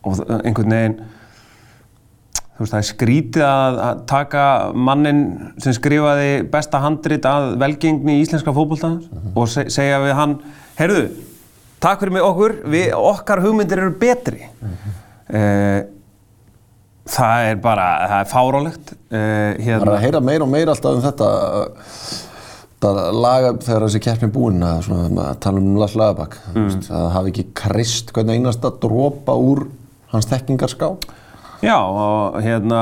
og 0.08 0.20
einhvern 0.42 0.72
veginn 0.72 0.94
þú 2.52 2.64
veist 2.64 2.74
það 2.74 2.78
er 2.78 2.88
skrítið 2.88 3.44
að, 3.48 3.80
að 3.86 4.02
taka 4.12 4.44
mannin 4.88 5.22
sem 5.62 5.76
skrifaði 5.76 6.30
besta 6.52 6.80
handrit 6.84 7.28
að 7.28 7.56
velgengni 7.60 8.18
í 8.18 8.24
íslenska 8.24 8.54
fótboltans 8.56 9.08
og 9.32 9.50
se 9.52 9.66
segja 9.72 10.00
við 10.04 10.16
hann 10.18 10.36
heyrðu, 10.78 11.06
takk 11.82 12.02
fyrir 12.02 12.16
mig 12.16 12.28
okkur 12.28 12.56
við, 12.72 12.92
okkar 12.96 13.42
hugmyndir 13.44 13.82
eru 13.82 13.96
betri. 14.00 14.46
Uh, 15.32 15.80
það 17.08 17.46
er 17.50 17.62
bara, 17.62 17.86
það 18.10 18.18
er 18.18 18.28
fárálegt 18.30 18.92
uh, 18.92 19.16
Það 19.16 19.56
er 19.56 19.64
hérna, 19.66 19.94
að 19.94 20.04
heyra 20.04 20.20
meira 20.24 20.46
og 20.46 20.52
meira 20.52 20.74
alltaf 20.74 20.98
um 20.98 21.02
þetta 21.02 21.30
það 22.82 23.00
laga 23.14 23.54
þegar 23.62 23.86
þessi 23.86 24.02
keppni 24.02 24.28
er 24.28 24.34
búin 24.34 24.62
að, 24.66 24.84
svona, 24.88 25.26
að 25.28 25.40
tala 25.44 25.62
um 25.62 25.74
Lars 25.78 25.96
Lagerbakk 25.98 26.38
mm. 26.52 26.70
að 26.98 27.08
hafi 27.16 27.32
ekki 27.32 27.44
krist 27.62 28.12
hvernig 28.14 28.40
einasta 28.40 28.72
dropa 28.82 29.36
úr 29.38 29.66
hans 30.12 30.28
þekkingarská 30.30 30.92
Já, 31.62 31.78
og 31.78 32.40
hérna 32.42 32.80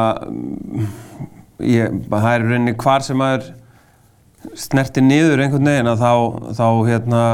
ég, 1.61 1.99
það 2.09 2.31
er 2.33 2.47
rauninni 2.47 2.77
hvar 2.81 3.05
sem 3.05 3.19
maður 3.21 3.50
snertir 4.57 5.05
niður 5.05 5.43
einhvern 5.45 5.69
veginn 5.69 5.91
að 5.91 6.00
þá, 6.00 6.12
þá 6.57 6.67
hérna 6.89 7.25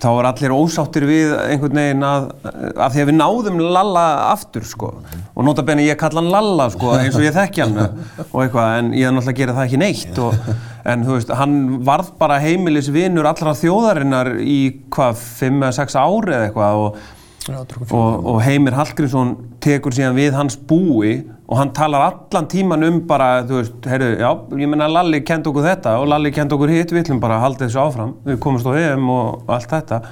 þá 0.00 0.08
er 0.10 0.28
allir 0.30 0.54
ósáttir 0.54 1.04
við 1.08 1.34
einhvern 1.36 1.80
veginn 1.80 2.06
að, 2.06 2.28
að 2.72 2.94
því 2.94 3.02
að 3.02 3.10
við 3.10 3.16
náðum 3.18 3.60
Lalla 3.76 4.04
aftur 4.30 4.64
sko. 4.66 4.90
Og 5.34 5.46
nota 5.46 5.64
benni 5.66 5.86
ég 5.88 6.00
kalla 6.00 6.22
hann 6.22 6.32
Lalla 6.32 6.68
sko 6.72 6.94
eins 6.96 7.18
og 7.18 7.24
ég 7.26 7.36
þekki 7.36 7.64
hann. 7.66 8.02
Og 8.30 8.42
eitthvað 8.44 8.74
en 8.78 8.90
ég 8.96 9.08
er 9.08 9.14
náttúrulega 9.14 9.36
að 9.36 9.40
gera 9.42 9.56
það 9.58 9.68
ekki 9.68 9.82
neitt. 9.84 10.20
Og, 10.24 10.50
en 10.90 11.06
þú 11.06 11.16
veist 11.18 11.32
hann 11.36 11.56
varð 11.86 12.12
bara 12.20 12.40
heimilisvinur 12.42 13.28
allra 13.28 13.56
þjóðarinnar 13.60 14.34
í 14.40 14.60
hvað 14.92 15.24
5 15.24 15.60
eða 15.60 15.74
6 15.82 15.98
ári 16.00 16.36
eða 16.36 16.48
eitthvað. 16.48 16.84
Og 16.84 17.18
og, 17.48 18.26
og 18.28 18.40
Heimir 18.44 18.74
Hallgrímsson 18.76 19.30
tekur 19.64 19.94
síðan 19.96 20.18
við 20.18 20.34
hans 20.36 20.58
búi 20.68 21.22
og 21.50 21.56
hann 21.58 21.72
talar 21.74 22.04
allan 22.10 22.48
tíman 22.50 22.84
um 22.86 23.00
bara, 23.08 23.40
þú 23.48 23.56
veist, 23.58 23.78
heyrðu, 23.90 24.10
já, 24.20 24.28
ég 24.60 24.70
menna 24.70 24.90
Lalli 24.90 25.22
kent 25.26 25.48
okkur 25.50 25.64
þetta 25.66 25.96
og 25.98 26.10
Lalli 26.12 26.30
kent 26.34 26.52
okkur 26.54 26.70
hitt, 26.70 26.92
við 26.92 27.06
ætlum 27.06 27.22
bara 27.22 27.40
að 27.40 27.46
halda 27.46 27.66
þessu 27.66 27.80
áfram, 27.82 28.12
við 28.26 28.38
komumst 28.44 28.68
á 28.68 28.72
EM 28.76 29.08
og 29.10 29.50
allt 29.56 29.72
þetta. 29.72 30.02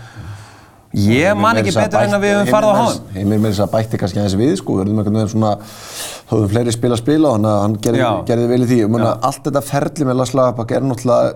Ég 0.98 1.36
man 1.36 1.60
ekki 1.60 1.74
betur 1.76 2.00
en 2.00 2.16
að 2.16 2.22
við 2.24 2.34
höfum 2.34 2.50
farið 2.54 2.70
á 2.72 2.78
háðum. 2.78 3.08
Heimir 3.12 3.42
með 3.42 3.50
þess 3.52 3.64
að 3.66 3.72
bætti 3.74 4.00
kannski 4.00 4.20
aðeins 4.22 4.36
við 4.40 4.54
sko, 4.56 4.78
við 4.78 4.82
verðum 4.82 5.02
einhvern 5.02 5.18
veginn 5.20 5.32
svona 5.34 5.50
höfum 6.30 6.48
fleiri 6.54 6.74
spil 6.74 6.92
að 6.94 7.02
spila 7.02 7.28
og 7.28 7.36
hann, 7.36 7.48
hann 7.52 7.76
gerði, 7.84 8.06
gerði 8.30 8.46
vel 8.54 8.60
í 8.62 8.68
því. 8.70 8.78
Ég 8.86 8.94
meina, 8.94 9.10
allt 9.28 9.42
þetta 9.44 9.64
ferli 9.68 10.08
með 10.08 10.22
Lagerbakk 10.22 10.72
er 10.74 10.86
náttúrulega 10.88 11.34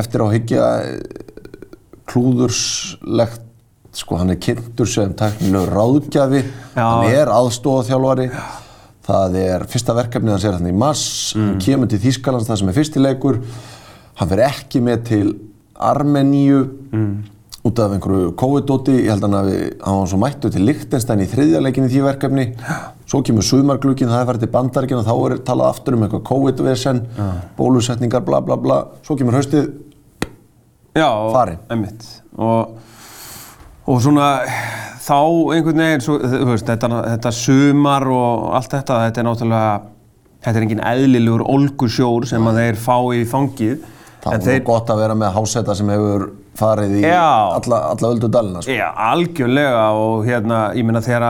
eftir 0.00 0.22
á 0.22 0.26
hyggja 0.30 0.68
klúðurslegt 2.06 3.45
sko, 3.96 4.18
hann 4.20 4.30
er 4.34 4.40
kynntur 4.42 4.88
sem 4.90 5.14
teknilegur 5.16 5.72
ráðgjafi, 5.72 6.42
Já. 6.76 6.82
hann 6.84 7.10
er 7.10 7.30
aðstóðaþjálfari 7.32 8.30
það 9.06 9.36
er 9.38 9.64
fyrsta 9.70 9.94
verkefnið 9.96 10.34
hans 10.34 10.44
er 10.44 10.56
þannig 10.58 10.74
í 10.74 10.80
mars, 10.82 11.04
Mm. 11.36 11.46
hann 11.46 11.60
kemur 11.62 11.88
til 11.88 11.98
Þýskalands 12.02 12.48
það 12.50 12.58
sem 12.60 12.68
er 12.68 12.76
fyrstileikur 12.80 13.38
hann 14.18 14.28
fer 14.28 14.42
ekki 14.48 14.82
með 14.82 15.04
til 15.08 15.26
Armeníu 15.76 16.60
Mm. 16.92 17.24
út 17.66 17.78
af 17.82 17.90
einhverju 17.96 18.34
COVID-dóti, 18.38 18.92
ég 19.04 19.10
held 19.10 19.24
að 19.26 19.32
hann 19.34 19.48
hann 19.82 19.98
var 19.98 20.06
svo 20.06 20.18
mættu 20.22 20.50
til 20.52 20.62
Lichtenstein 20.66 21.18
í 21.20 21.26
þriðja 21.26 21.60
leikin 21.62 21.88
í 21.88 21.90
því 21.90 22.02
verkefni. 22.04 22.44
Svo 23.06 23.22
kemur 23.26 23.42
sumarglugin, 23.42 24.06
það 24.08 24.20
er 24.22 24.26
farið 24.28 24.40
til 24.44 24.52
bandaríkina 24.54 25.02
og 25.02 25.06
þá 25.06 25.32
er 25.32 25.38
talað 25.38 25.72
aftur 25.74 25.94
um 25.94 26.02
eitthvað 26.06 26.22
COVID-vesen 26.30 27.00
bólusetningar, 27.58 28.24
bla 28.24 28.40
bla 28.40 28.56
bla. 28.56 28.84
Svo 29.02 29.16
kemur 29.18 29.34
haustið, 29.34 29.72
Já, 30.94 31.10
og- 33.86 34.00
svona 34.02 34.30
þá 35.06 35.18
einhvern 35.54 35.82
veginn, 35.84 36.00
svo, 36.02 36.18
veist, 36.50 36.66
þetta, 36.66 37.02
þetta 37.16 37.32
sumar 37.32 38.06
og 38.10 38.54
allt 38.58 38.72
þetta, 38.74 39.02
þetta 39.06 39.22
er 39.22 39.28
náttúrulega, 39.28 39.74
þetta 40.46 40.56
er 40.56 40.66
engin 40.66 40.86
eðlilegur 40.92 41.44
ólgusjór 41.46 42.26
sem 42.26 42.48
að 42.50 42.58
þeir 42.62 42.80
fá 42.82 42.96
í 43.14 43.22
fangið. 43.28 43.84
það 44.26 44.32
var 44.32 44.42
þeir... 44.48 44.64
gott 44.66 44.90
að 44.90 44.98
vera 45.04 45.14
með 45.14 45.36
háseta 45.36 45.76
sem 45.78 45.88
hefur 45.94 46.26
farið 46.56 46.96
í 46.98 47.02
Já. 47.04 47.52
alla, 47.54 47.78
alla 47.92 48.08
öldu 48.08 48.30
dalina 48.32 48.62
sko. 48.64 48.72
Já, 48.74 48.88
algjörlega 49.12 49.84
og 50.00 50.26
hérna, 50.26 50.60
ég 50.74 50.86
meina 50.88 51.02
þegar 51.04 51.26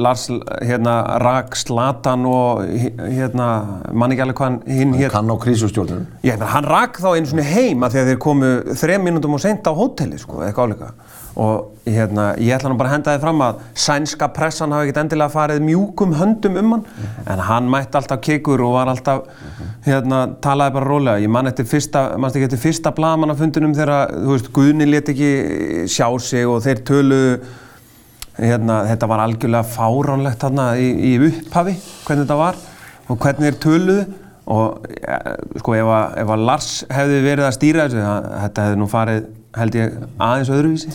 Lars 0.00 0.24
hérna 0.64 0.96
rak 1.22 1.54
Slatan 1.60 2.26
og 2.26 2.64
hérna, 2.66 3.48
mann 3.92 4.14
ekki 4.14 4.24
alveg 4.24 4.40
hvað 4.40 4.58
hinn 4.66 4.94
hér. 4.98 5.12
kann 5.12 5.30
á 5.30 5.36
krísustjórnum 5.44 6.06
meina, 6.24 6.50
hann 6.56 6.66
rak 6.66 6.98
þá 6.98 7.10
einu 7.12 7.30
svona 7.30 7.46
heim 7.46 7.84
að 7.84 7.94
því 7.94 8.02
að 8.02 8.10
þeir 8.10 8.22
komu 8.26 8.52
þrem 8.82 9.06
mínútum 9.06 9.36
og 9.38 9.44
seint 9.44 9.68
á 9.68 9.72
hóteli, 9.76 10.18
sko, 10.18 10.42
eitthvað 10.42 10.72
álíka. 10.72 10.94
Og 11.40 11.70
hérna, 11.88 12.34
ég 12.36 12.52
ætla 12.52 12.68
nú 12.68 12.76
bara 12.76 12.90
að 12.90 12.96
henda 12.98 13.14
þið 13.14 13.22
fram 13.22 13.38
að 13.46 13.60
sænska 13.84 14.28
pressan 14.36 14.74
hafi 14.74 14.90
ekkert 14.90 15.00
endilega 15.00 15.32
farið 15.32 15.62
mjúkum 15.64 16.12
höndum 16.18 16.58
um 16.60 16.74
hann, 16.74 16.84
en 17.24 17.42
hann 17.48 17.70
mætti 17.72 17.96
alltaf 17.98 18.20
kikur 18.22 18.60
og 18.66 18.74
var 18.76 18.90
alltaf, 18.92 19.24
hérna, 19.86 20.20
talaði 20.44 20.76
bara 20.76 20.90
rólega. 20.90 21.24
Ég 21.24 21.32
man 21.32 21.48
eftir 21.48 21.66
fyrsta, 21.70 22.04
manst 22.20 22.36
ekki 22.36 22.50
eftir 22.50 22.60
fyrsta 22.66 22.92
blagamannafundunum 22.96 23.72
þegar, 23.78 24.12
þú 24.12 24.36
veist, 24.36 24.52
Guðni 24.52 24.90
let 24.90 25.08
ekki 25.14 25.32
sjá 25.90 26.06
sig 26.20 26.46
og 26.46 26.60
þeir 26.66 26.84
töluðu 26.92 27.34
hérna, 28.36 28.82
þetta 28.92 29.08
var 29.10 29.24
algjörlega 29.24 29.72
fáránlegt 29.72 30.44
þarna 30.44 30.72
í, 30.80 30.88
í 31.12 31.14
upphafi, 31.30 31.78
hvernig 32.06 32.26
þetta 32.26 32.40
var 32.40 32.60
og 33.08 33.18
hvernig 33.20 33.48
þeir 33.48 33.58
töluðu 33.64 34.04
og 34.52 34.86
ja, 34.98 35.18
sko 35.60 35.76
ef 35.78 35.90
að, 35.96 36.16
ef 36.22 36.32
að 36.34 36.46
Lars 36.48 36.70
hefði 36.90 37.20
verið 37.24 37.48
að 37.48 37.56
stýra 37.56 37.84
þessu, 37.86 38.00
það, 38.02 38.30
þetta 38.44 38.64
hefði 38.66 38.80
nú 38.80 38.88
farið 38.90 39.28
held 39.58 39.76
ég 39.76 40.00
aðeins 40.16 40.52
öðruvísi. 40.52 40.94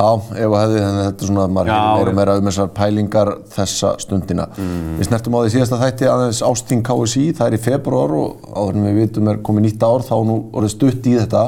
Já, 0.00 0.06
ef 0.32 0.54
að 0.54 0.62
hefði, 0.62 0.78
þannig 0.80 1.00
að 1.00 1.06
þetta 1.08 1.24
er 1.24 1.28
svona, 1.28 1.46
maður 1.52 1.70
hefur 1.70 1.90
meira 1.90 2.12
og 2.12 2.16
meira 2.16 2.36
um 2.40 2.46
þessar 2.48 2.70
pælingar 2.76 3.30
þessa 3.52 3.90
stundina. 4.00 4.46
Við 4.56 5.08
snertum 5.08 5.36
á 5.36 5.40
því 5.42 5.50
síðasta 5.54 5.80
þætti 5.82 6.08
aðeins 6.08 6.40
ásting 6.46 6.86
KSI, 6.86 7.24
það 7.36 7.50
er 7.50 7.56
í 7.58 7.60
februar 7.66 8.14
og 8.16 8.48
áður 8.54 8.78
en 8.78 8.86
við 8.86 8.96
vitum 9.02 9.28
er 9.32 9.42
komið 9.44 9.66
nýtt 9.66 9.84
ár, 9.84 10.06
þá 10.06 10.14
nú 10.30 10.38
orðið 10.56 10.72
stutt 10.72 11.10
í 11.10 11.14
þetta. 11.18 11.44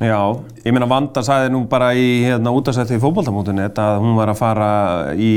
Já, 0.00 0.20
ég 0.64 0.72
meina 0.72 0.88
Vanda 0.88 1.22
sagði 1.24 1.50
nú 1.52 1.66
bara 1.68 1.90
í 1.96 2.06
hérna 2.24 2.52
útastætti 2.56 2.96
í 2.96 3.02
fótboltamótunni 3.02 3.66
þetta 3.66 3.88
að 3.94 4.04
hún 4.04 4.16
var 4.16 4.32
að 4.32 4.38
fara 4.40 4.70
í 5.12 5.34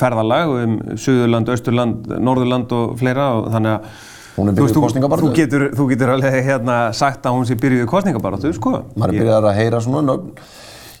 ferðalag 0.00 0.54
um 0.62 0.78
Suðurland, 0.96 1.52
Östurland, 1.52 2.08
Norðurland 2.16 2.72
og 2.72 2.96
fleira 3.00 3.34
og 3.38 3.52
þannig 3.52 3.78
að 3.78 4.08
Hún 4.32 4.48
er 4.48 4.56
byrjuð 4.56 4.78
kosningabaráttu. 4.80 5.28
Þú 5.28 5.36
getur, 5.36 5.62
þú 5.76 5.86
getur 5.90 6.10
alveg 6.14 6.38
hérna 6.46 6.76
sagt 6.96 7.26
að 7.28 7.34
hún 7.36 7.44
sé 7.44 7.56
byrjuð 7.60 7.84
kostningabaráttu, 7.90 8.52
sko. 8.56 8.78
Maður 8.96 9.12
er 9.12 9.20
byrjað 9.20 9.48
að 9.50 9.58
heyra 9.58 9.80
svona 9.84 10.06
nöfn 10.06 10.30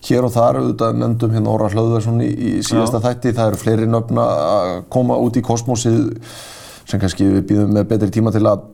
hér 0.02 0.26
og 0.26 0.34
þar, 0.34 0.58
auðvitað 0.60 0.98
nefndum 0.98 1.34
hérna 1.36 1.52
Óra 1.52 1.70
Hlöðversson 1.70 2.22
í, 2.24 2.28
í 2.32 2.52
síðasta 2.66 3.00
þætti, 3.04 3.34
það 3.36 3.52
eru 3.52 3.60
fleiri 3.60 3.88
nöfn 3.90 4.18
að 4.22 4.72
koma 4.92 5.18
út 5.22 5.38
í 5.38 5.44
kosmosið 5.46 6.00
sem 6.88 7.00
kannski 7.02 7.28
við 7.28 7.46
býðum 7.52 7.76
með 7.76 7.88
betri 7.92 8.10
tíma 8.16 8.32
til 8.34 8.42
að, 8.50 8.66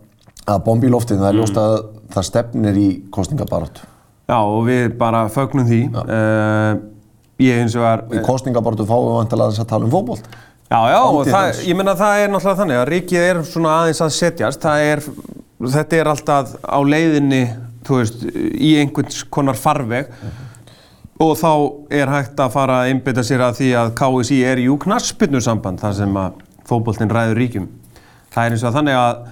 að 0.49 0.63
bomba 0.65 0.89
í 0.89 0.93
loftið, 0.93 1.21
það 1.21 1.31
er 1.31 1.39
ljóst 1.41 1.61
að 1.61 1.77
það 2.15 2.29
stefnir 2.31 2.81
í 2.81 2.89
kostningabaráttu. 3.15 3.85
Já, 4.29 4.39
og 4.41 4.63
við 4.69 4.91
bara 5.01 5.27
fögnum 5.33 5.69
því. 5.69 5.83
Uh, 6.01 6.81
ég 7.45 7.63
eins 7.63 7.77
og 7.77 7.85
var... 7.85 8.07
Í 8.13 8.25
kostningabaráttu 8.25 8.89
fáum 8.89 9.11
við 9.11 9.19
vantilega 9.21 9.55
þess 9.55 9.65
að 9.65 9.71
tala 9.75 9.89
um 9.89 9.93
fótbolt. 9.93 10.27
Já, 10.69 10.81
já, 10.93 10.99
og 11.01 11.23
Framtíð 11.23 11.33
það, 11.33 11.63
ég 11.65 11.79
meina 11.79 11.95
það 11.97 12.23
er 12.23 12.33
náttúrulega 12.33 12.61
þannig 12.63 12.79
að 12.79 12.91
ríkið 12.93 13.23
er 13.25 13.39
svona 13.49 13.77
aðeins 13.83 14.03
að 14.05 14.11
setjast, 14.19 14.67
er, 14.69 15.01
þetta 15.77 15.97
er 15.97 16.11
alltaf 16.13 16.51
á 16.61 16.79
leiðinni, 16.85 17.41
veist, 17.89 18.27
í 18.37 18.75
einhvers 18.83 19.23
konar 19.33 19.57
farveg 19.57 20.11
og 21.19 21.35
þá 21.39 21.53
er 21.99 22.13
hægt 22.13 22.39
að 22.41 22.53
fara 22.55 22.83
að 22.83 22.93
einbytta 22.93 23.25
sér 23.27 23.43
að 23.49 23.59
því 23.59 23.73
að 23.81 23.95
KSI 23.99 24.39
er 24.47 24.63
jú 24.63 24.77
knaspinu 24.85 25.41
samband 25.43 25.83
þar 25.83 25.97
sem 25.99 26.19
að 26.21 26.45
fótboltinn 26.69 27.11
ræður 27.11 27.41
ríkjum. 27.43 27.69
Það 28.35 28.45
er 28.45 28.55
eins 28.55 28.65
og 28.69 28.75
þannig 28.77 28.99
að 28.99 29.23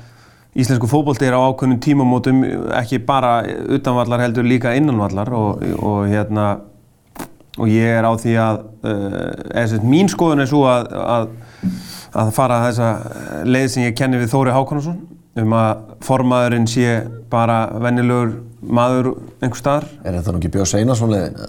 íslensku 0.57 0.89
fótbolti 0.91 1.29
er 1.29 1.37
á 1.37 1.47
ákveðnum 1.47 1.83
tímamótum 1.85 2.41
ekki 2.79 2.99
bara 3.07 3.43
utanvallar 3.77 4.25
heldur 4.25 4.49
líka 4.49 4.73
innanvallar 4.77 5.31
og, 5.37 5.63
og 5.79 6.09
hérna 6.11 6.47
og 7.57 7.69
ég 7.73 7.99
er 7.99 8.05
á 8.05 8.13
því 8.21 8.35
að 8.41 8.63
uh, 8.85 9.61
eða 9.63 9.83
mín 9.85 10.11
skoðun 10.13 10.45
er 10.45 10.51
svo 10.51 10.65
að, 10.69 10.91
að, 11.01 11.29
að 12.23 12.33
fara 12.37 12.63
þessa 12.67 12.91
leið 13.49 13.71
sem 13.73 13.87
ég 13.87 13.97
kenni 13.97 14.21
við 14.21 14.33
Þóri 14.33 14.57
Hákonarsson 14.57 14.99
um 15.37 15.55
að 15.57 15.87
formaðurinn 16.05 16.69
sé 16.69 16.99
bara 17.33 17.67
vennilegur 17.81 18.39
maður 18.61 19.13
einhver 19.41 19.61
staðar 19.61 19.89
Er 20.03 20.17
þetta 20.19 20.33
nú 20.33 20.41
ekki 20.41 20.53
Björn 20.57 20.79
Einarsson 20.81 21.13
leiðin? 21.13 21.41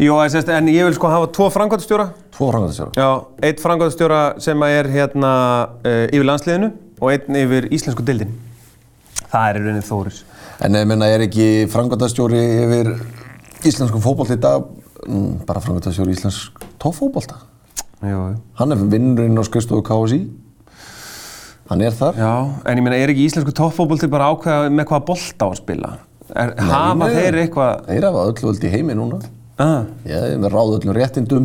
Jó, 0.00 0.14
en, 0.24 0.68
ég 0.72 0.86
vil 0.88 0.94
sko 0.96 1.10
hafa 1.12 1.26
tvo 1.36 1.50
frangvæntastjóra 1.52 2.06
Tvo 2.32 2.46
frangatastjóra. 2.48 2.92
Já, 2.96 3.08
eitt 3.44 3.60
frangvæntastjóra 3.60 4.20
sem 4.40 4.62
er 4.64 4.88
hérna 4.88 5.32
uh, 5.84 6.06
yfir 6.08 6.24
landsliðinu 6.24 6.70
og 7.00 7.10
einn 7.12 7.36
yfir 7.42 7.68
íslensku 7.68 8.04
dildin 8.08 8.32
það 9.26 9.44
er 9.44 9.58
í 9.58 9.64
rauninni 9.66 9.84
Þóris 9.84 10.22
En 10.64 10.76
ég 10.76 10.88
menna, 10.88 11.08
er 11.08 11.26
ekki 11.26 11.66
frangatastjóri 11.72 12.40
yfir 12.64 12.94
íslenskum 13.68 14.00
fótbolt 14.04 14.32
í 14.32 14.38
dag 14.40 14.64
mm, 15.06 15.42
bara 15.48 15.60
frangatastjóri 15.64 16.16
íslensk 16.16 16.64
tóffótbolta? 16.80 17.38
Jú, 18.00 18.20
Hann 18.56 18.72
er 18.72 18.80
vinnurinn 18.80 19.36
á 19.36 19.44
skrifstofu 19.44 19.84
KSI. 19.84 20.20
Hann 21.68 21.84
er 21.84 21.96
þar. 21.96 22.16
Já, 22.16 22.32
en 22.64 22.80
ég 22.80 22.84
meina, 22.84 22.96
er 22.96 23.12
ekki 23.12 23.26
íslensku 23.28 23.52
toppfótbolti 23.56 24.08
bara 24.10 24.30
ákveða 24.32 24.72
með 24.72 24.88
hvaða 24.88 25.04
bolta 25.12 25.44
á 25.44 25.48
að 25.50 25.58
spila? 25.60 25.90
Er, 26.30 26.54
hafa 26.56 26.96
nei. 27.04 27.12
þeir 27.18 27.38
eitthvað... 27.44 27.84
Þeir 27.90 28.06
hafa 28.08 28.24
öllu 28.30 28.48
völd 28.48 28.64
í 28.64 28.72
heimi 28.72 28.96
núna. 28.96 29.20
Ah, 29.60 29.82
þeim 30.06 30.44
er 30.48 30.52
ráð 30.56 30.70
öllum 30.78 30.94
réttindum. 30.96 31.44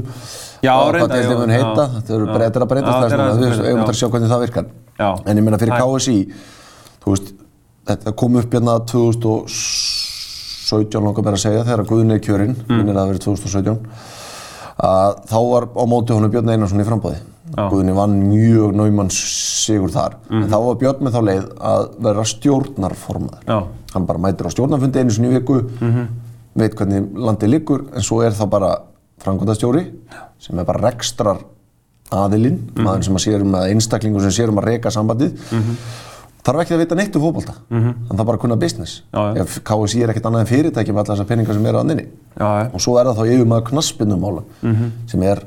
Já, 0.64 0.72
og 0.80 0.94
reyndar, 0.96 1.10
hvað 1.10 1.16
deildin 1.16 1.36
já, 1.36 1.40
mun 1.42 1.52
heita. 1.54 1.84
já, 1.84 1.88
Þetta 2.00 2.12
eru 2.16 2.26
breytir 2.32 2.62
að 2.64 2.70
breytast 2.72 2.96
þess 2.96 3.12
vegna. 3.12 3.36
Við 3.36 3.42
eigum 3.70 3.82
já. 3.82 3.86
að 3.92 3.98
sjá 4.00 4.08
hvernig 4.14 4.30
það 4.32 4.44
virkar. 4.46 4.66
Já. 5.00 5.10
En 5.26 5.38
ég 5.38 5.44
meina 5.44 5.58
fyrir. 5.62 5.74
KSI, 5.82 6.18
þú 7.04 7.08
veist, 7.16 7.28
þetta 7.92 8.10
kom 8.22 8.34
upp 8.40 8.52
hérna 8.56 8.74
2017 8.90 11.04
langar 11.06 11.24
mér 11.28 11.36
að 11.38 11.44
segja 11.44 11.66
þegar 11.68 11.86
Guðni 11.90 12.14
er 12.16 12.24
kjörinn, 12.26 12.56
Mm. 12.56 12.62
minnir 12.80 12.96
að 12.96 13.00
það 13.02 13.10
verið 13.12 13.24
2017, 13.26 13.78
að 14.80 15.12
þá 15.30 15.38
var 15.52 15.64
á 15.76 15.84
móti 15.88 16.12
honum 16.16 16.32
Björn 16.32 16.50
Einarsson 16.50 16.82
í 16.82 16.86
frambóði. 16.88 17.20
Guðni 17.56 17.94
vann 17.96 18.16
mjög 18.32 18.74
náumann 18.76 19.10
sigur 19.14 19.90
þar. 19.94 20.14
Mm. 20.30 20.44
En 20.44 20.50
þá 20.50 20.58
var 20.66 20.76
Björn 20.82 21.02
með 21.06 21.14
þá 21.14 21.22
leið 21.30 21.46
að 21.60 21.84
vera 22.02 22.24
stjórnarformaður. 22.24 23.64
Hann 23.94 24.06
bara 24.06 24.20
mætir 24.20 24.46
á 24.48 24.50
stjórnarfundi 24.52 25.00
einu 25.00 25.12
sinni 25.12 25.28
í 25.30 25.34
viku, 25.40 25.62
Mhm. 25.80 26.08
Veit 26.56 26.76
hvernig 26.76 27.10
landið 27.14 27.50
liggur, 27.52 27.86
en 27.96 28.02
svo 28.06 28.22
er 28.26 28.32
það 28.32 28.50
bara 28.50 28.72
frangundastjóri 29.24 29.86
sem 30.40 30.60
er 30.60 30.66
bara 30.68 30.80
rekstrar 30.90 31.40
aðilinn, 32.12 32.60
Mhm. 32.76 32.84
maður 32.86 33.04
sem 33.04 33.16
að 33.16 33.24
sér 33.26 33.42
um 33.42 33.52
að 33.58 33.70
einstaklingu 33.74 34.22
sem 34.22 34.30
sér 34.32 34.50
um 34.50 34.58
að 34.62 34.66
reka 34.70 34.90
sambandið 34.90 35.40
þarf 36.46 36.60
ekki 36.62 36.76
að 36.76 36.82
vita 36.84 36.96
neitt 36.96 37.16
um 37.16 37.22
fótbolta 37.24 37.54
hann 37.72 37.96
þarf 38.18 38.26
bara 38.26 38.38
að 38.38 38.42
kunna 38.42 38.56
business 38.60 39.02
Mhm. 39.14 39.38
Ef 39.42 39.64
KSI 39.64 40.04
er 40.04 40.10
ekkert 40.14 40.26
annað 40.30 40.40
en 40.42 40.46
fyrirtæki 40.46 40.92
með 40.94 40.98
alla 41.02 41.16
þessar 41.16 41.28
peningar 41.28 41.54
sem 41.54 41.66
eru 41.66 41.78
að 41.80 41.86
nynni 41.90 42.06
og 42.74 42.80
svo 42.80 43.00
er 43.00 43.06
það 43.06 43.18
þá 43.18 43.26
yfir 43.34 43.46
maður 43.46 43.70
knaspinnumála 43.72 44.44
sem 45.08 45.24
er 45.24 45.42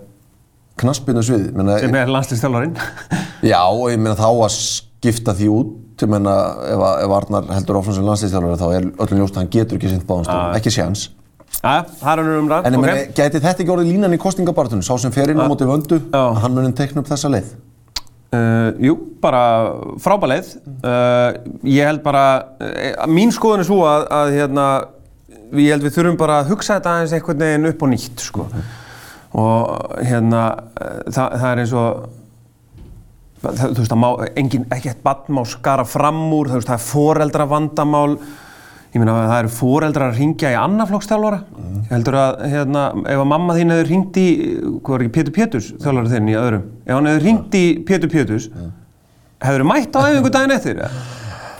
knaspinnu 0.78 1.22
svið 1.22 1.52
Mhm. 1.54 1.78
Sem 1.80 1.94
er 1.94 2.06
landslistjálfarinn. 2.06 2.76
já 3.42 3.62
og 3.70 3.88
ég 3.90 3.98
meina 3.98 4.16
þá 4.16 4.26
að 4.44 4.82
skipta 4.98 5.34
því 5.38 5.52
út 5.54 6.02
ég 6.02 6.10
meina 6.10 6.34
ef, 6.68 6.82
ef 7.04 7.14
Arnar 7.20 7.48
heldur 7.56 7.80
áfram 7.80 7.96
sem 7.96 8.06
landslýstjálfari 8.06 8.60
þá 8.60 8.68
er 8.70 8.90
öllum 8.90 9.22
ljóst 9.22 9.38
að 9.38 9.42
hann 9.42 9.54
getur 9.54 9.78
ekki 9.78 9.94
sint 9.94 10.06
báðanstöðum, 10.08 10.58
ekki 10.58 10.74
séans 10.74 11.08
er 12.28 12.68
en 12.68 12.76
ég 12.76 12.82
meina, 12.82 12.98
gæti 13.16 13.40
þetta 13.40 13.64
ekki 13.64 13.72
orðið 13.74 13.88
línan 13.94 14.14
í 14.14 14.20
kostingabartunum 14.22 14.84
sá 14.86 14.92
sem 15.00 15.14
fer 15.14 15.32
inn 15.32 15.40
á 15.42 15.48
móti 15.50 15.66
vöndu 15.66 15.98
að 16.14 16.38
hann 16.44 16.54
munum 16.54 16.74
tekna 16.76 17.02
upp 17.02 17.10
þessa 17.10 17.30
leið? 17.32 17.56
Uh, 18.28 18.74
jú, 18.84 18.94
bara 19.22 19.40
frábæleið. 20.04 20.50
Uh, 20.84 21.38
ég 21.64 21.88
held 21.88 22.02
bara, 22.04 22.24
uh, 22.60 23.06
mín 23.08 23.32
skoðun 23.32 23.64
er 23.64 23.68
svo 23.68 23.78
að, 23.88 24.04
að 24.12 24.32
hérna, 24.36 24.66
ég 25.56 25.72
held 25.72 25.86
við 25.86 25.94
þurfum 25.96 26.18
bara 26.20 26.42
að 26.42 26.52
hugsa 26.52 26.76
þetta 26.76 26.92
aðeins 26.92 27.14
einhvern 27.16 27.40
veginn 27.46 27.70
upp 27.70 27.86
og 27.86 27.90
nýtt, 27.94 28.24
sko. 28.26 28.44
Og 29.38 29.96
hérna, 30.04 30.42
það, 31.08 31.38
það 31.40 31.48
er 31.48 31.62
eins 31.64 31.74
og, 31.80 32.04
þú 33.42 33.78
veist, 33.78 33.94
má, 33.98 34.08
engin, 34.38 34.66
ekki 34.74 34.92
eitt 34.92 35.02
bann 35.04 35.28
má 35.36 35.42
skara 35.48 35.84
fram 35.88 36.20
úr, 36.34 36.50
þú 36.50 36.60
veist, 36.60 36.70
það 36.70 36.78
er 36.78 36.86
foreldra 36.86 37.46
vandamál, 37.50 38.16
ég 38.94 39.02
meina 39.02 39.14
það 39.18 39.36
eru 39.42 39.52
foreldrar 39.58 40.12
að 40.12 40.20
ringja 40.22 40.52
í 40.54 40.58
annaflokkstjálfara. 40.58 41.38
Ég 41.84 41.92
heldur 41.92 42.18
að, 42.22 42.42
hérna, 42.54 42.86
ef 43.04 43.22
að 43.22 43.30
mamma 43.34 43.56
þín 43.58 43.74
hefur 43.74 43.92
ringt 43.92 44.18
í, 44.20 44.26
hvað 44.80 44.94
var 44.96 45.06
ekki, 45.06 45.14
Pétur 45.18 45.36
Péturs, 45.38 45.70
þjálfara 45.84 46.12
þinn 46.14 46.32
í 46.32 46.36
öðrum, 46.40 46.66
ef 46.86 46.96
hann 46.96 47.10
hefur 47.12 47.26
ringt 47.28 47.58
í 47.60 47.64
Pétur 47.88 48.12
Péturs, 48.12 48.50
hefur 49.44 49.64
þú 49.64 49.70
mætt 49.70 49.98
á 49.98 50.00
æfingu 50.08 50.34
daginn 50.34 50.56
eftir? 50.58 50.82
eða? 50.82 51.06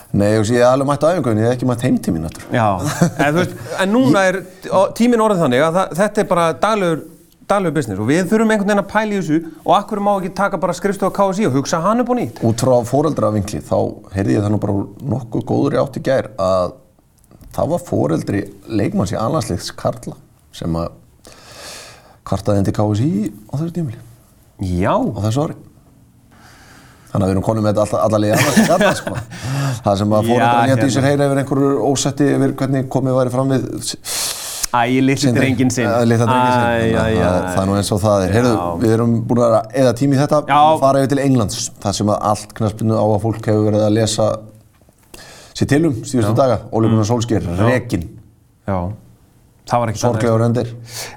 Nei, 0.09 0.31
ég 0.33 0.41
hef 0.41 0.65
alveg 0.65 0.87
mætt 0.89 1.03
á 1.05 1.11
æfingu 1.13 1.31
en 1.31 1.39
ég 1.43 1.45
hef 1.45 1.55
ekki 1.59 1.67
mætt 1.69 1.83
heim 1.85 1.97
til 2.01 2.15
mín 2.15 2.25
aftur. 2.25 2.47
Já, 2.49 2.65
en, 3.11 3.35
veist, 3.35 3.51
en 3.83 3.91
núna 3.93 4.23
er 4.25 4.39
tíminn 4.97 5.21
orðið 5.21 5.43
þannig 5.45 5.65
að 5.67 5.77
það, 5.77 5.91
þetta 5.99 6.23
er 6.23 6.29
bara 6.31 6.45
daglegur, 6.63 7.03
daglegur 7.49 7.75
business 7.75 8.01
og 8.01 8.09
við 8.09 8.27
þurfum 8.29 8.53
einhvern 8.53 8.69
veginn 8.69 8.83
að 8.83 8.91
pæla 8.91 9.15
í 9.15 9.19
þessu 9.19 9.39
og 9.63 9.73
akkur 9.77 10.01
má 10.05 10.11
ekki 10.15 10.31
taka 10.37 10.59
bara 10.61 10.75
skrifstofa 10.77 11.15
KSI 11.17 11.47
og 11.49 11.57
hugsa 11.57 11.81
hann 11.83 12.03
upp 12.03 12.11
og 12.13 12.19
nýtt. 12.19 12.41
Út 12.45 12.63
frá 12.63 12.75
fóreldravinkli 12.87 13.61
þá 13.65 13.77
heyrði 14.13 14.37
ég 14.37 14.45
það 14.45 14.53
nú 14.53 14.61
bara 14.63 14.75
nokkuð 15.15 15.45
góður 15.49 15.77
í 15.77 15.81
átt 15.81 15.97
í 15.99 16.03
gær 16.05 16.29
að 16.37 16.75
það 17.55 17.71
var 17.73 17.85
fóreldri 17.87 18.43
leikmanns 18.69 19.15
í 19.15 19.19
annarsliðs 19.19 19.71
Karla 19.79 20.15
sem 20.55 20.77
að 20.77 20.93
kvartaði 22.29 22.61
inn 22.61 22.69
til 22.69 22.75
KSI 22.77 23.09
á 23.49 23.53
þessu 23.57 23.73
tímili, 23.73 23.99
Já, 24.59 24.93
á 24.93 25.19
þessu 25.25 25.47
ári. 25.47 25.57
Þannig 27.09 27.23
að 27.23 27.29
við 27.29 27.33
erum 27.33 27.45
konum 27.47 27.63
með 27.65 27.79
þetta 27.79 27.85
alla, 27.87 28.01
alla 28.05 28.19
liði 28.21 28.33
annars 28.37 28.67
Karla 28.69 28.89
sko. 28.99 29.13
Það 29.85 29.95
sem 30.01 30.11
að 30.13 30.27
fóreldrarinn 30.29 30.69
hétt 30.69 30.77
í 30.77 30.83
hérna. 30.83 30.93
sér 30.93 31.07
heyra 31.07 31.29
yfir 31.29 31.39
einhverju 31.41 31.69
ósetti 31.89 32.27
yfir 32.35 32.53
hvernig 32.59 32.89
komið 32.93 33.17
væri 33.17 33.33
fram 33.33 33.53
við 33.55 33.65
æ, 34.73 35.01
litli 35.01 35.31
drengin 35.33 35.71
sinn. 35.73 35.89
Litla 36.09 36.25
drengin 36.29 36.53
sinn. 36.53 36.95
Það- 36.95 37.55
Það 37.55 37.61
er 37.61 37.65
nú 37.69 37.75
eins 37.79 37.91
og 37.95 38.01
það 38.03 38.23
er. 38.27 38.33
Heyrðu, 38.37 38.53
við 38.83 38.93
erum 38.97 39.13
búin 39.27 39.41
að 39.45 39.71
eða 39.81 39.93
tími 39.97 40.15
í 40.15 40.19
þetta, 40.19 40.39
Já. 40.47 40.59
fara 40.79 40.99
yfir 41.03 41.09
til 41.15 41.19
Englands, 41.25 41.69
það 41.81 41.93
sem 41.99 42.07
að 42.07 42.19
allt 42.31 42.53
knaspinu 42.53 42.93
á 42.99 43.03
að 43.09 43.21
fólk 43.23 43.41
hefur 43.49 43.65
verið 43.71 43.85
að 43.87 43.93
lesa 43.97 44.27
sér 45.59 45.67
til 45.67 45.85
um 45.89 45.93
síðustu 46.03 46.35
daga, 46.37 46.59
Óli 46.71 46.87
Gunnar 46.89 47.05
Solskjær, 47.09 47.47
Rekin, 47.65 48.03
Já, 48.67 48.77
það 49.67 49.79
var 49.79 49.87
ekkert 49.89 50.03
annað. 50.03 50.21
sorglegur 50.21 50.45
öndir. 50.45 50.67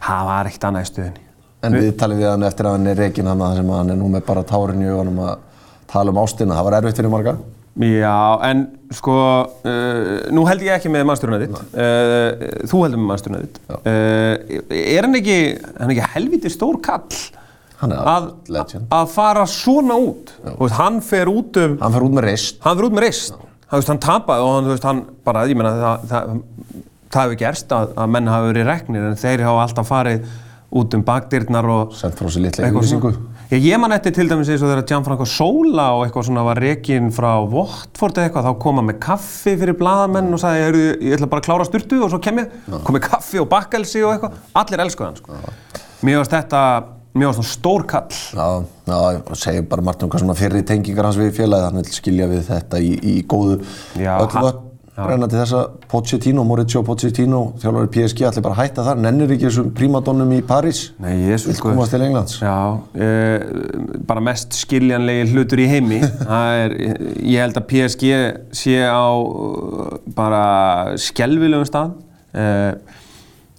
Það 0.02 0.24
var 0.32 0.44
ekkert 0.50 0.64
annað 0.70 0.82
í 0.82 0.90
stöðinni. 0.92 1.22
En 1.62 1.72
við 1.78 1.92
talum 1.96 2.18
við 2.18 2.30
hann 2.30 2.42
eftir 2.42 2.66
að 2.66 2.72
hann 2.78 2.86
er 2.88 2.96
Rekin 2.96 3.26
hann 3.26 3.38
að 3.38 3.56
sem 3.56 3.68
að 3.70 3.76
hann 3.76 3.90
er 3.90 3.96
nú 3.96 4.08
með 4.10 4.24
bara 4.26 4.42
tárin 4.42 4.82
í 4.82 4.88
augunum 4.90 5.18
að 5.28 5.36
tala 5.86 6.10
um 6.10 6.16
ástina, 6.24 6.56
það 6.56 6.64
var 6.64 6.72
erfitt 6.80 6.96
fyrir 6.96 7.10
marga. 7.12 7.36
Já, 7.80 8.16
en 8.44 8.66
sko, 8.92 9.12
uh, 9.64 10.08
nú 10.34 10.42
held 10.44 10.60
ég 10.66 10.74
ekki 10.76 10.90
með 10.92 11.06
mannstjórnum 11.08 11.40
þitt. 11.40 11.60
Uh, 11.72 12.66
þú 12.68 12.82
heldur 12.84 13.00
með 13.00 13.08
mannstjórnum 13.08 13.46
þitt. 13.46 13.60
Uh, 13.72 14.74
er 14.76 15.06
hann 15.06 15.16
ekki, 15.16 15.38
hann 15.78 15.94
ekki 15.94 16.10
helviti 16.16 16.52
stór 16.52 16.76
kall? 16.84 17.06
Að, 17.82 18.28
að 18.94 19.08
fara 19.10 19.42
svona 19.50 19.96
út 19.98 20.28
veist, 20.44 20.76
hann 20.76 21.00
fer 21.02 21.26
út 21.26 21.56
um 21.58 21.72
Hann 21.80 21.96
fer 21.96 22.04
út 22.06 22.12
með 22.14 22.24
reist. 22.28 22.60
hann 22.62 22.76
fer 22.78 22.86
út 22.86 22.94
með 22.94 23.02
reist 23.08 23.32
veist, 23.72 23.88
hann 23.90 23.98
tapaði 24.04 24.44
og 24.44 24.52
hann, 24.54 24.68
veist, 24.70 24.86
hann 24.86 25.00
bara, 25.26 25.42
ég 25.50 25.58
meina 25.58 25.72
það, 25.80 26.04
það, 26.12 26.30
það 27.16 27.24
hefur 27.26 27.40
gerst 27.40 27.74
að, 27.74 27.90
að 28.04 28.12
menn 28.14 28.30
hafa 28.30 28.52
verið 28.52 28.68
reknir 28.70 29.08
en 29.08 29.18
þeir 29.18 29.42
hafa 29.48 29.64
alltaf 29.66 29.90
farið 29.90 30.30
út 30.78 30.94
um 30.94 31.02
bakdyrnar 31.10 31.68
og 31.74 31.96
Sent 31.98 32.14
frá 32.22 32.30
sér 32.30 32.46
eitthvað 32.52 32.70
yfirlýsingu. 32.70 33.12
Svona. 33.52 33.62
Ég 33.68 33.80
man 33.82 33.92
eftir 33.92 34.14
til 34.16 34.28
dæmis 34.30 34.48
eins 34.48 34.62
og 34.64 34.70
þegar 34.72 34.86
Gianfranco 34.88 35.26
Sola 35.28 35.90
og 35.96 36.06
eitthvað 36.06 36.26
svona 36.30 36.44
var 36.46 36.60
rekin 36.62 37.10
frá 37.12 37.34
Watford 37.52 38.16
eða 38.16 38.30
eitthvað, 38.30 38.48
þá 38.48 38.58
kom 38.64 38.80
hann 38.80 38.88
með 38.88 38.98
kaffi 39.04 39.54
fyrir 39.60 39.76
blaðamenn 39.80 40.32
og 40.32 40.40
sagði, 40.40 40.64
ég, 40.80 41.04
ég 41.10 41.18
ætla 41.18 41.28
bara 41.34 41.44
að 41.44 41.50
klára 41.50 41.68
styrtu 41.68 42.00
og 42.06 42.10
svo 42.14 42.20
kem 42.24 42.40
ég, 42.42 42.56
kom 42.86 42.96
með 42.96 43.04
kaffi 43.10 43.42
og 43.42 43.48
bakkelsi 43.52 44.02
og 44.06 44.14
eitthvað, 44.16 44.40
allir 44.62 44.84
elskuð 44.86 45.06
hann 45.10 45.20
sko. 45.20 45.38
Mér 46.02 46.18
varst 46.22 46.32
þetta, 46.34 46.62
mér 47.14 47.28
varst 47.30 47.42
það 47.42 47.50
stór 47.52 47.86
kall. 47.92 48.18
Já, 48.32 48.48
já, 48.88 48.98
og 49.22 49.36
segir 49.38 49.68
bara 49.70 49.84
margt 49.86 50.02
um 50.02 50.10
hvað 50.10 50.24
svona 50.24 50.38
fyrri 50.40 50.64
tengingar 50.66 51.06
hans 51.10 51.20
við 51.20 51.34
félagið, 51.36 51.68
hann 51.68 51.82
vil 51.82 51.96
skilja 52.00 52.30
við 52.32 52.44
þetta 52.48 52.80
í, 52.82 52.92
í 53.12 53.16
góðu 53.28 53.60
Já, 54.00 54.16
öll 54.16 54.32
ha- 54.32 54.46
völd 54.48 54.68
brenna 54.96 55.28
til 55.30 55.38
þessa 55.40 55.62
Pochettino, 55.88 56.44
Mauricio 56.44 56.82
Pochettino, 56.84 57.40
þjálfari 57.62 57.90
PSG, 57.94 58.26
allir 58.28 58.44
bara 58.44 58.58
hætta 58.58 58.84
þar, 58.84 59.00
nennir 59.00 59.32
ekki 59.32 59.48
þessum 59.48 59.70
prímadonnum 59.76 60.34
í 60.36 60.40
París, 60.44 60.82
Nei, 61.02 61.14
jésus, 61.30 61.48
vil 61.48 61.62
komast 61.64 61.94
til 61.94 62.04
Englands. 62.04 62.38
Já, 62.42 62.56
eh, 62.94 63.46
bara 64.08 64.24
mest 64.24 64.56
skiljanlegi 64.58 65.32
hlutur 65.32 65.62
í 65.64 65.68
heimi. 65.70 66.02
Er, 66.42 66.74
ég 67.22 67.40
held 67.40 67.56
að 67.56 67.68
PSG 67.70 68.08
sé 68.56 68.80
á 68.84 69.08
uh, 69.16 69.96
bara 70.16 70.42
skelvilegum 71.00 71.68
stað. 71.68 71.94
Eh, 72.32 73.00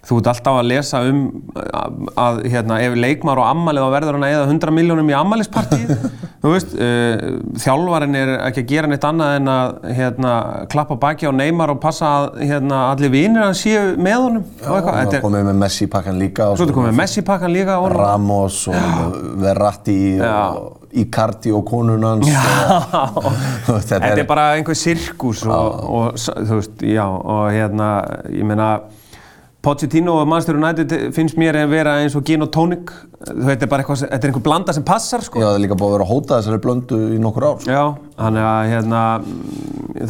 þú 0.04 0.18
ert 0.20 0.26
alltaf 0.34 0.58
að 0.60 0.66
lesa 0.68 1.00
um 1.08 1.20
að, 1.56 1.94
að 2.20 2.40
hérna, 2.52 2.78
ef 2.84 2.94
leikmar 3.00 3.40
og 3.40 3.46
ammalið 3.48 3.84
þá 3.86 3.92
verður 3.94 4.18
hann 4.18 4.26
að 4.28 4.34
eða 4.36 4.48
100 4.52 4.74
miljónum 4.76 5.08
í 5.12 5.16
ammælispartíð. 5.16 5.94
þú 6.44 6.52
veist, 6.52 6.74
uh, 6.76 7.24
þjálfarinn 7.64 8.18
er 8.20 8.32
ekki 8.50 8.64
að 8.64 8.68
gera 8.74 8.90
neitt 8.92 9.06
annað 9.08 9.36
en 9.38 9.48
að 9.54 9.74
hérna, 9.96 10.34
klappa 10.74 10.98
baki 11.00 11.28
á 11.28 11.32
Neymar 11.32 11.72
og 11.72 11.80
passa 11.80 12.10
að 12.18 12.42
hérna, 12.44 12.82
allir 12.92 13.12
vinir 13.14 13.46
hans 13.46 13.64
séu 13.64 13.94
með 13.96 14.18
honum. 14.26 14.44
og 14.60 14.76
eitthvað. 14.76 15.00
Það 15.00 15.18
er- 15.18 15.24
komið 15.24 15.48
með 15.48 15.60
Messi 15.64 15.88
pakkan 15.96 16.20
líka 16.20 16.50
og 16.52 16.58
Svo 16.60 16.68
er 16.68 16.76
komið 16.76 16.96
Messi 17.00 17.24
pakkan 17.24 17.54
líka 17.56 17.76
á 17.76 17.80
honum. 17.80 18.00
Ramos 18.04 18.60
og 18.68 19.20
Verratti 19.40 19.98
Já. 20.20 20.34
og 20.52 20.80
Icardi 20.94 21.50
og 21.50 21.64
konun 21.66 22.04
hans 22.06 22.28
Já. 22.28 22.42
og, 23.18 23.24
og 23.72 23.80
Þetta 23.88 24.12
er 24.12 24.26
bara 24.28 24.44
einhver 24.58 24.76
sirkus 24.78 25.40
og, 25.48 25.80
og, 25.88 26.20
s- 26.20 26.28
þú 26.36 26.60
veist, 26.60 26.84
já, 26.86 27.06
og 27.08 27.48
hérna, 27.56 27.88
ég 28.30 28.44
meina, 28.46 28.68
Pochettino 29.64 30.18
og 30.20 30.28
Manchester 30.28 30.58
United 30.58 30.92
finnst 31.16 31.38
mér 31.40 31.56
að 31.62 31.72
vera 31.72 31.94
eins 32.02 32.16
og 32.18 32.24
gin 32.28 32.44
og 32.44 32.50
tónik. 32.52 32.92
Þetta 33.24 33.64
er 33.64 33.70
bara 33.72 33.84
eitthvað, 33.84 34.02
þetta 34.02 34.18
er 34.20 34.30
einhver 34.30 34.44
blanda 34.44 34.74
sem 34.76 34.84
passar, 34.84 35.24
sko. 35.24 35.40
Já, 35.40 35.46
það 35.48 35.56
er 35.56 35.62
líka 35.64 35.78
búið 35.80 35.88
að 35.88 35.94
vera 35.96 36.06
að 36.06 36.12
hóta 36.12 36.38
þessari 36.40 36.62
blöndu 36.66 37.00
í 37.14 37.20
nokkur 37.22 37.46
ár 37.48 37.64
Já, 37.68 37.82
þannig 38.18 38.48
að 38.50 38.68
hérna, 38.74 39.02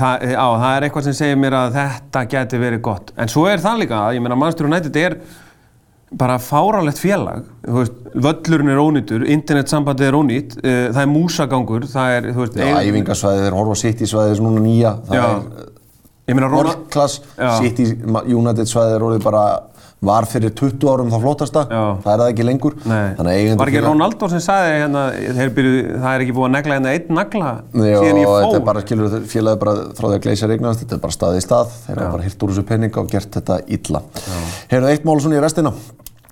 það, 0.03 0.27
já, 0.35 0.43
það 0.65 0.69
er 0.73 0.87
eitthvað 0.89 1.07
sem 1.07 1.17
segir 1.21 1.41
mér 1.45 1.59
að 1.61 1.79
þetta 1.79 2.25
geti 2.35 2.63
verið 2.65 2.85
gott. 2.91 3.15
En 3.15 3.31
svo 3.31 3.47
er 3.51 3.63
það 3.63 3.83
líka, 3.85 4.05
ég 4.17 4.25
meina, 4.25 4.39
Manchester 4.41 4.71
United 4.71 4.99
er 5.05 5.19
bara 6.15 6.39
fárálegt 6.43 7.01
félag. 7.03 7.47
Þú 7.67 7.79
veist, 7.81 8.01
völlurinn 8.27 8.71
er 8.71 8.83
ónýtur, 8.83 9.25
internetsambandið 9.35 10.11
er 10.11 10.19
ónýtt, 10.19 10.59
uh, 10.61 10.73
það 10.95 11.01
er 11.03 11.11
músagangur, 11.11 11.87
það 11.91 12.17
er, 12.19 12.29
þú 12.35 12.45
veist, 12.45 12.59
Já, 12.59 12.75
æfingasvæðið 12.91 13.49
er 13.49 13.57
horfa 13.59 13.79
sitt 13.79 14.03
í 14.03 14.11
svæðið 14.11 14.43
núna 14.45 14.63
nýja 14.63 14.93
það 15.09 15.19
Já. 15.19 15.25
er 15.31 15.73
world 16.29 16.89
class 16.91 17.21
í 17.39 18.35
United 18.35 18.67
svæðið 18.71 18.95
er 18.99 19.03
orðið 19.11 19.25
bara 19.25 19.45
var 20.05 20.27
fyrir 20.29 20.51
20 20.53 20.85
árum 20.85 21.09
það 21.09 21.23
flottasta. 21.25 21.61
Já. 21.73 21.83
það 22.05 22.11
er 22.13 22.19
það 22.21 22.31
ekki 22.35 22.45
lengur. 22.45 22.75
Var 22.85 23.29
ekki 23.31 23.79
félag- 23.79 23.87
Ronaldo 23.89 24.29
sem 24.29 24.43
sagði 24.45 24.75
hérna, 24.83 25.05
byrju, 25.57 25.79
það 26.03 26.09
er 26.11 26.21
ekki 26.27 26.35
búið 26.37 26.45
að 26.45 26.53
negla 26.57 26.75
hérna 26.77 26.93
einn 26.93 27.15
nagla 27.17 27.53
Já, 27.73 27.97
síðan 28.03 28.21
ég 28.21 28.29
þetta 28.29 28.51
fór. 28.51 28.59
er 28.59 28.65
bara, 28.69 28.83
skilur, 28.85 29.09
félagið 29.33 29.59
bara 29.63 29.75
frá 29.97 30.05
því 30.11 30.19
að 30.19 30.23
gleysa 30.27 30.51
regnast, 30.51 30.81
þetta 30.85 30.95
er 30.99 31.03
bara 31.07 31.17
staðið 31.17 31.41
í 31.41 31.45
stað, 31.47 31.73
þeir 31.87 31.97
hafa 32.03 32.13
bara 32.19 32.23
hirt 32.29 32.45
úr 32.45 32.53
þessu 32.53 32.67
pening 32.69 32.99
og 33.01 33.09
gert 33.15 33.31
þetta 33.39 33.59
illa. 33.79 34.03
Heyrðu 34.75 34.93
eitt 34.93 35.05
mál 35.09 35.21
svona 35.25 35.39
í 35.41 35.45
restina, 35.47 35.73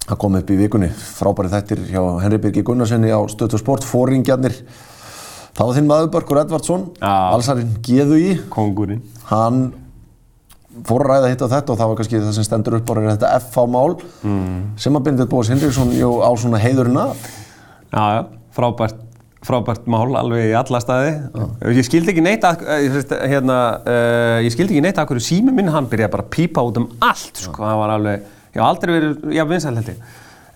það 0.05 0.19
kom 0.19 0.37
upp 0.37 0.51
í 0.53 0.61
vikunni, 0.61 0.91
frábæri 0.93 1.49
þættir 1.57 1.85
hjá 1.89 2.03
Henry 2.21 2.37
Birgi 2.45 2.63
Gunnarssoni 2.69 3.09
á 3.09 3.21
Stötu 3.33 3.57
Sport, 3.57 3.85
fóringjarnir, 3.89 4.53
það 5.57 5.65
var 5.67 5.75
þinn 5.81 5.89
maður 5.89 6.13
Börkur 6.13 6.43
Edvardsson, 6.45 6.91
allsarinn 7.01 7.73
geðu 7.81 8.21
í, 8.21 8.37
Kongurinn. 8.53 9.01
hann 9.33 9.73
fór 10.89 11.05
að 11.05 11.11
ræða 11.13 11.31
hitt 11.33 11.45
og 11.45 11.53
þetta 11.53 11.73
og 11.73 11.79
það 11.81 11.91
var 11.91 11.99
kannski 12.01 12.21
það 12.23 12.35
sem 12.37 12.47
stendur 12.47 12.77
upp 12.79 12.91
á 12.91 12.95
þetta 12.97 13.33
FH-mál 13.43 13.97
sem 14.81 14.99
að 14.99 15.07
Bindið 15.09 15.31
Bóas 15.33 15.51
Hinriksson 15.53 15.93
á 16.01 16.31
svona 16.41 16.61
heiðurinn 16.63 17.01
af. 17.03 17.27
Já, 17.93 18.05
já, 18.17 18.23
frábært, 18.57 18.97
frábært 19.45 19.87
mál 19.91 20.17
alveg 20.17 20.49
í 20.49 20.57
alla 20.57 20.81
staði. 20.81 21.13
Ég 21.77 21.85
skildi 21.85 22.15
ekki 22.15 22.25
neitt 22.25 22.47
að, 22.49 22.65
eh, 22.65 22.99
hérna, 23.29 23.59
uh, 23.85 24.39
ég 24.41 24.53
skildi 24.55 24.79
ekki 24.79 24.85
neitt 24.87 25.01
að 25.03 25.13
hverju 25.13 25.27
sími 25.29 25.53
minn 25.53 25.69
hann 25.69 25.91
byrjaði 25.93 26.15
bara 26.15 26.25
að 26.25 26.33
pípa 26.33 26.65
út 26.65 26.81
um 26.81 26.89
allt, 27.01 27.37
sko, 27.37 27.61
það 27.61 27.81
var 27.83 27.95
alveg, 27.99 28.21
ég 28.55 28.61
hef 28.61 28.69
aldrei 28.71 28.95
verið, 28.97 29.33
já, 29.37 29.45
vinsæl 29.45 29.77
held 29.77 29.93
ég. 29.93 29.97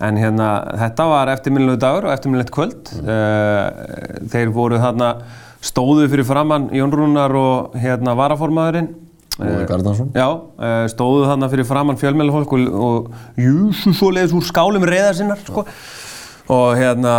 En 0.07 0.17
hérna, 0.17 0.49
þetta 0.77 1.09
var 1.09 1.33
eftirminnilegu 1.33 1.81
dagur 1.81 2.07
og 2.09 2.13
eftirminnilegt 2.13 2.53
kvöld. 2.53 2.91
Uh, 3.05 4.25
þeir 4.33 4.53
voru 4.53 4.81
þarna, 4.81 5.15
stóðu 5.61 6.09
fyrir 6.09 6.25
framann 6.25 6.71
Jón 6.71 6.93
Rúnar 6.93 7.33
og 7.37 7.77
hérna 7.81 8.17
varaformaðurinn. 8.17 9.06
Lúðvík 9.37 9.73
Arnarsson. 9.75 10.11
Já, 10.17 10.29
eh, 10.65 10.87
stóðu 10.93 11.27
þarna 11.29 11.51
fyrir 11.53 11.69
framann 11.69 12.01
fjölmjölafólk 12.01 12.57
og, 12.57 12.67
og 12.89 13.41
júsu 13.41 13.93
svoleiðis 13.97 14.35
úr 14.37 14.47
skálum 14.49 14.87
reyðar 14.89 15.17
sinnar, 15.19 15.43
sko. 15.45 15.67
Og 16.47 16.77
hérna, 16.79 17.13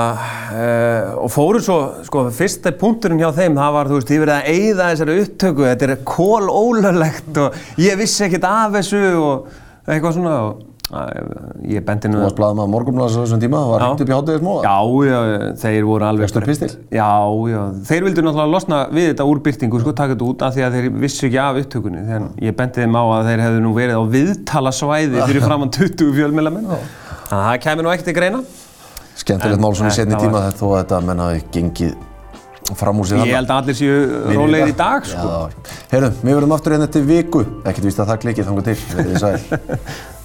uh, 0.56 1.18
og 1.20 1.28
fóru 1.34 1.60
svo, 1.60 1.76
sko, 2.08 2.22
fyrsta 2.32 2.72
punkturinn 2.80 3.20
hjá 3.20 3.34
þeim, 3.36 3.58
það 3.60 3.74
var, 3.76 3.90
þú 3.90 3.98
veist, 3.98 4.14
ég 4.16 4.22
verið 4.24 4.36
að 4.38 4.48
eyða 4.54 4.86
þessari 4.94 5.18
upptöku, 5.26 5.66
þetta 5.68 5.90
er 5.90 6.04
kól 6.08 6.48
ólöglegt 6.48 7.40
og 7.44 7.58
ég 7.84 8.00
vissi 8.00 8.24
ekkert 8.24 8.48
af 8.48 8.78
þessu 8.78 9.02
og 9.20 9.52
eitthvað 9.84 10.16
svona 10.16 10.38
og 10.46 10.64
ég 10.88 11.84
bendi 11.84 12.08
nú 12.08 12.16
Þú 12.22 12.24
varst 12.24 12.38
blaðum 12.38 12.62
að 12.64 12.70
morgunblæðs 12.72 13.16
á 13.16 13.20
þessum 13.20 13.42
tíma, 13.44 13.60
það 13.60 13.72
var 13.74 13.84
hringt 13.84 14.04
upp 14.04 14.12
í 14.12 14.16
háttegis 14.16 14.44
móða. 14.46 14.62
Já, 14.64 14.78
já, 15.10 15.18
þeir 15.64 15.88
voru 15.90 16.08
alveg... 16.08 16.24
Fékkstu 16.30 16.44
pistil? 16.48 16.70
Já, 16.96 17.10
já. 17.52 17.60
Þeir 17.90 18.06
vildu 18.08 18.24
náttúrulega 18.24 18.54
losna 18.54 18.80
við 18.96 19.10
þetta 19.12 19.28
úr 19.28 19.42
byrtingu, 19.48 19.82
sko, 19.84 19.94
taka 20.00 20.16
þetta 20.16 20.30
út 20.32 20.46
af 20.48 20.56
því 20.56 20.64
að 20.68 20.78
þeir 20.78 20.90
vissu 21.04 21.28
ekki 21.28 21.42
af 21.44 21.60
upptökunni. 21.64 22.06
Þegar 22.08 22.30
ég 22.48 22.58
benti 22.62 22.86
þeim 22.86 22.96
á 22.96 23.04
að 23.04 23.30
þeir 23.32 23.44
hefðu 23.48 23.62
nú 23.68 23.74
verið 23.76 24.00
á 24.00 24.04
viðtala 24.16 24.74
svæði 24.80 25.24
fyrir 25.28 25.46
framann 25.50 25.76
20 25.76 26.16
fjölmjölamenn. 26.22 26.72
Þannig 26.72 27.36
að 27.36 27.48
það 27.52 27.62
kemur 27.68 27.84
nú 27.88 27.92
ekkert 27.98 28.08
til 28.14 28.18
greina. 28.22 28.44
Skemmtilegt 29.18 29.64
mál 29.68 29.74
svona 29.76 29.92
í 29.92 29.98
setni 29.98 30.16
þetta 30.16 30.24
tíma 30.24 30.40
var- 30.40 30.54
að 30.56 30.78
þetta 30.86 31.02
menn 31.10 31.24
hafi 31.26 31.44
gengið 31.58 31.96
fram 32.78 33.00
úr 33.00 33.08
sig 33.08 33.22
Ég 33.24 33.32
held 33.36 33.52
að 33.52 33.62
allir 33.64 33.76
séu 33.80 33.96
rólegir 34.36 34.72
í 34.72 34.76
dag, 34.78 35.06
sko. 35.08 35.28
Já, 35.32 35.74
heyrðu, 35.94 36.10
við 36.22 36.36
verðum 36.38 36.54
aftur 36.56 36.76
hérna 36.76 36.88
til 36.92 37.02
viku, 37.08 37.44
ekkert 37.64 37.88
víst 37.88 38.02
að 38.04 38.12
það 38.12 38.22
klikið 38.26 38.50
þangar 38.50 38.66
til, 38.68 38.78
verðið 38.92 39.14
þið 39.16 39.24
sæl. 39.24 40.08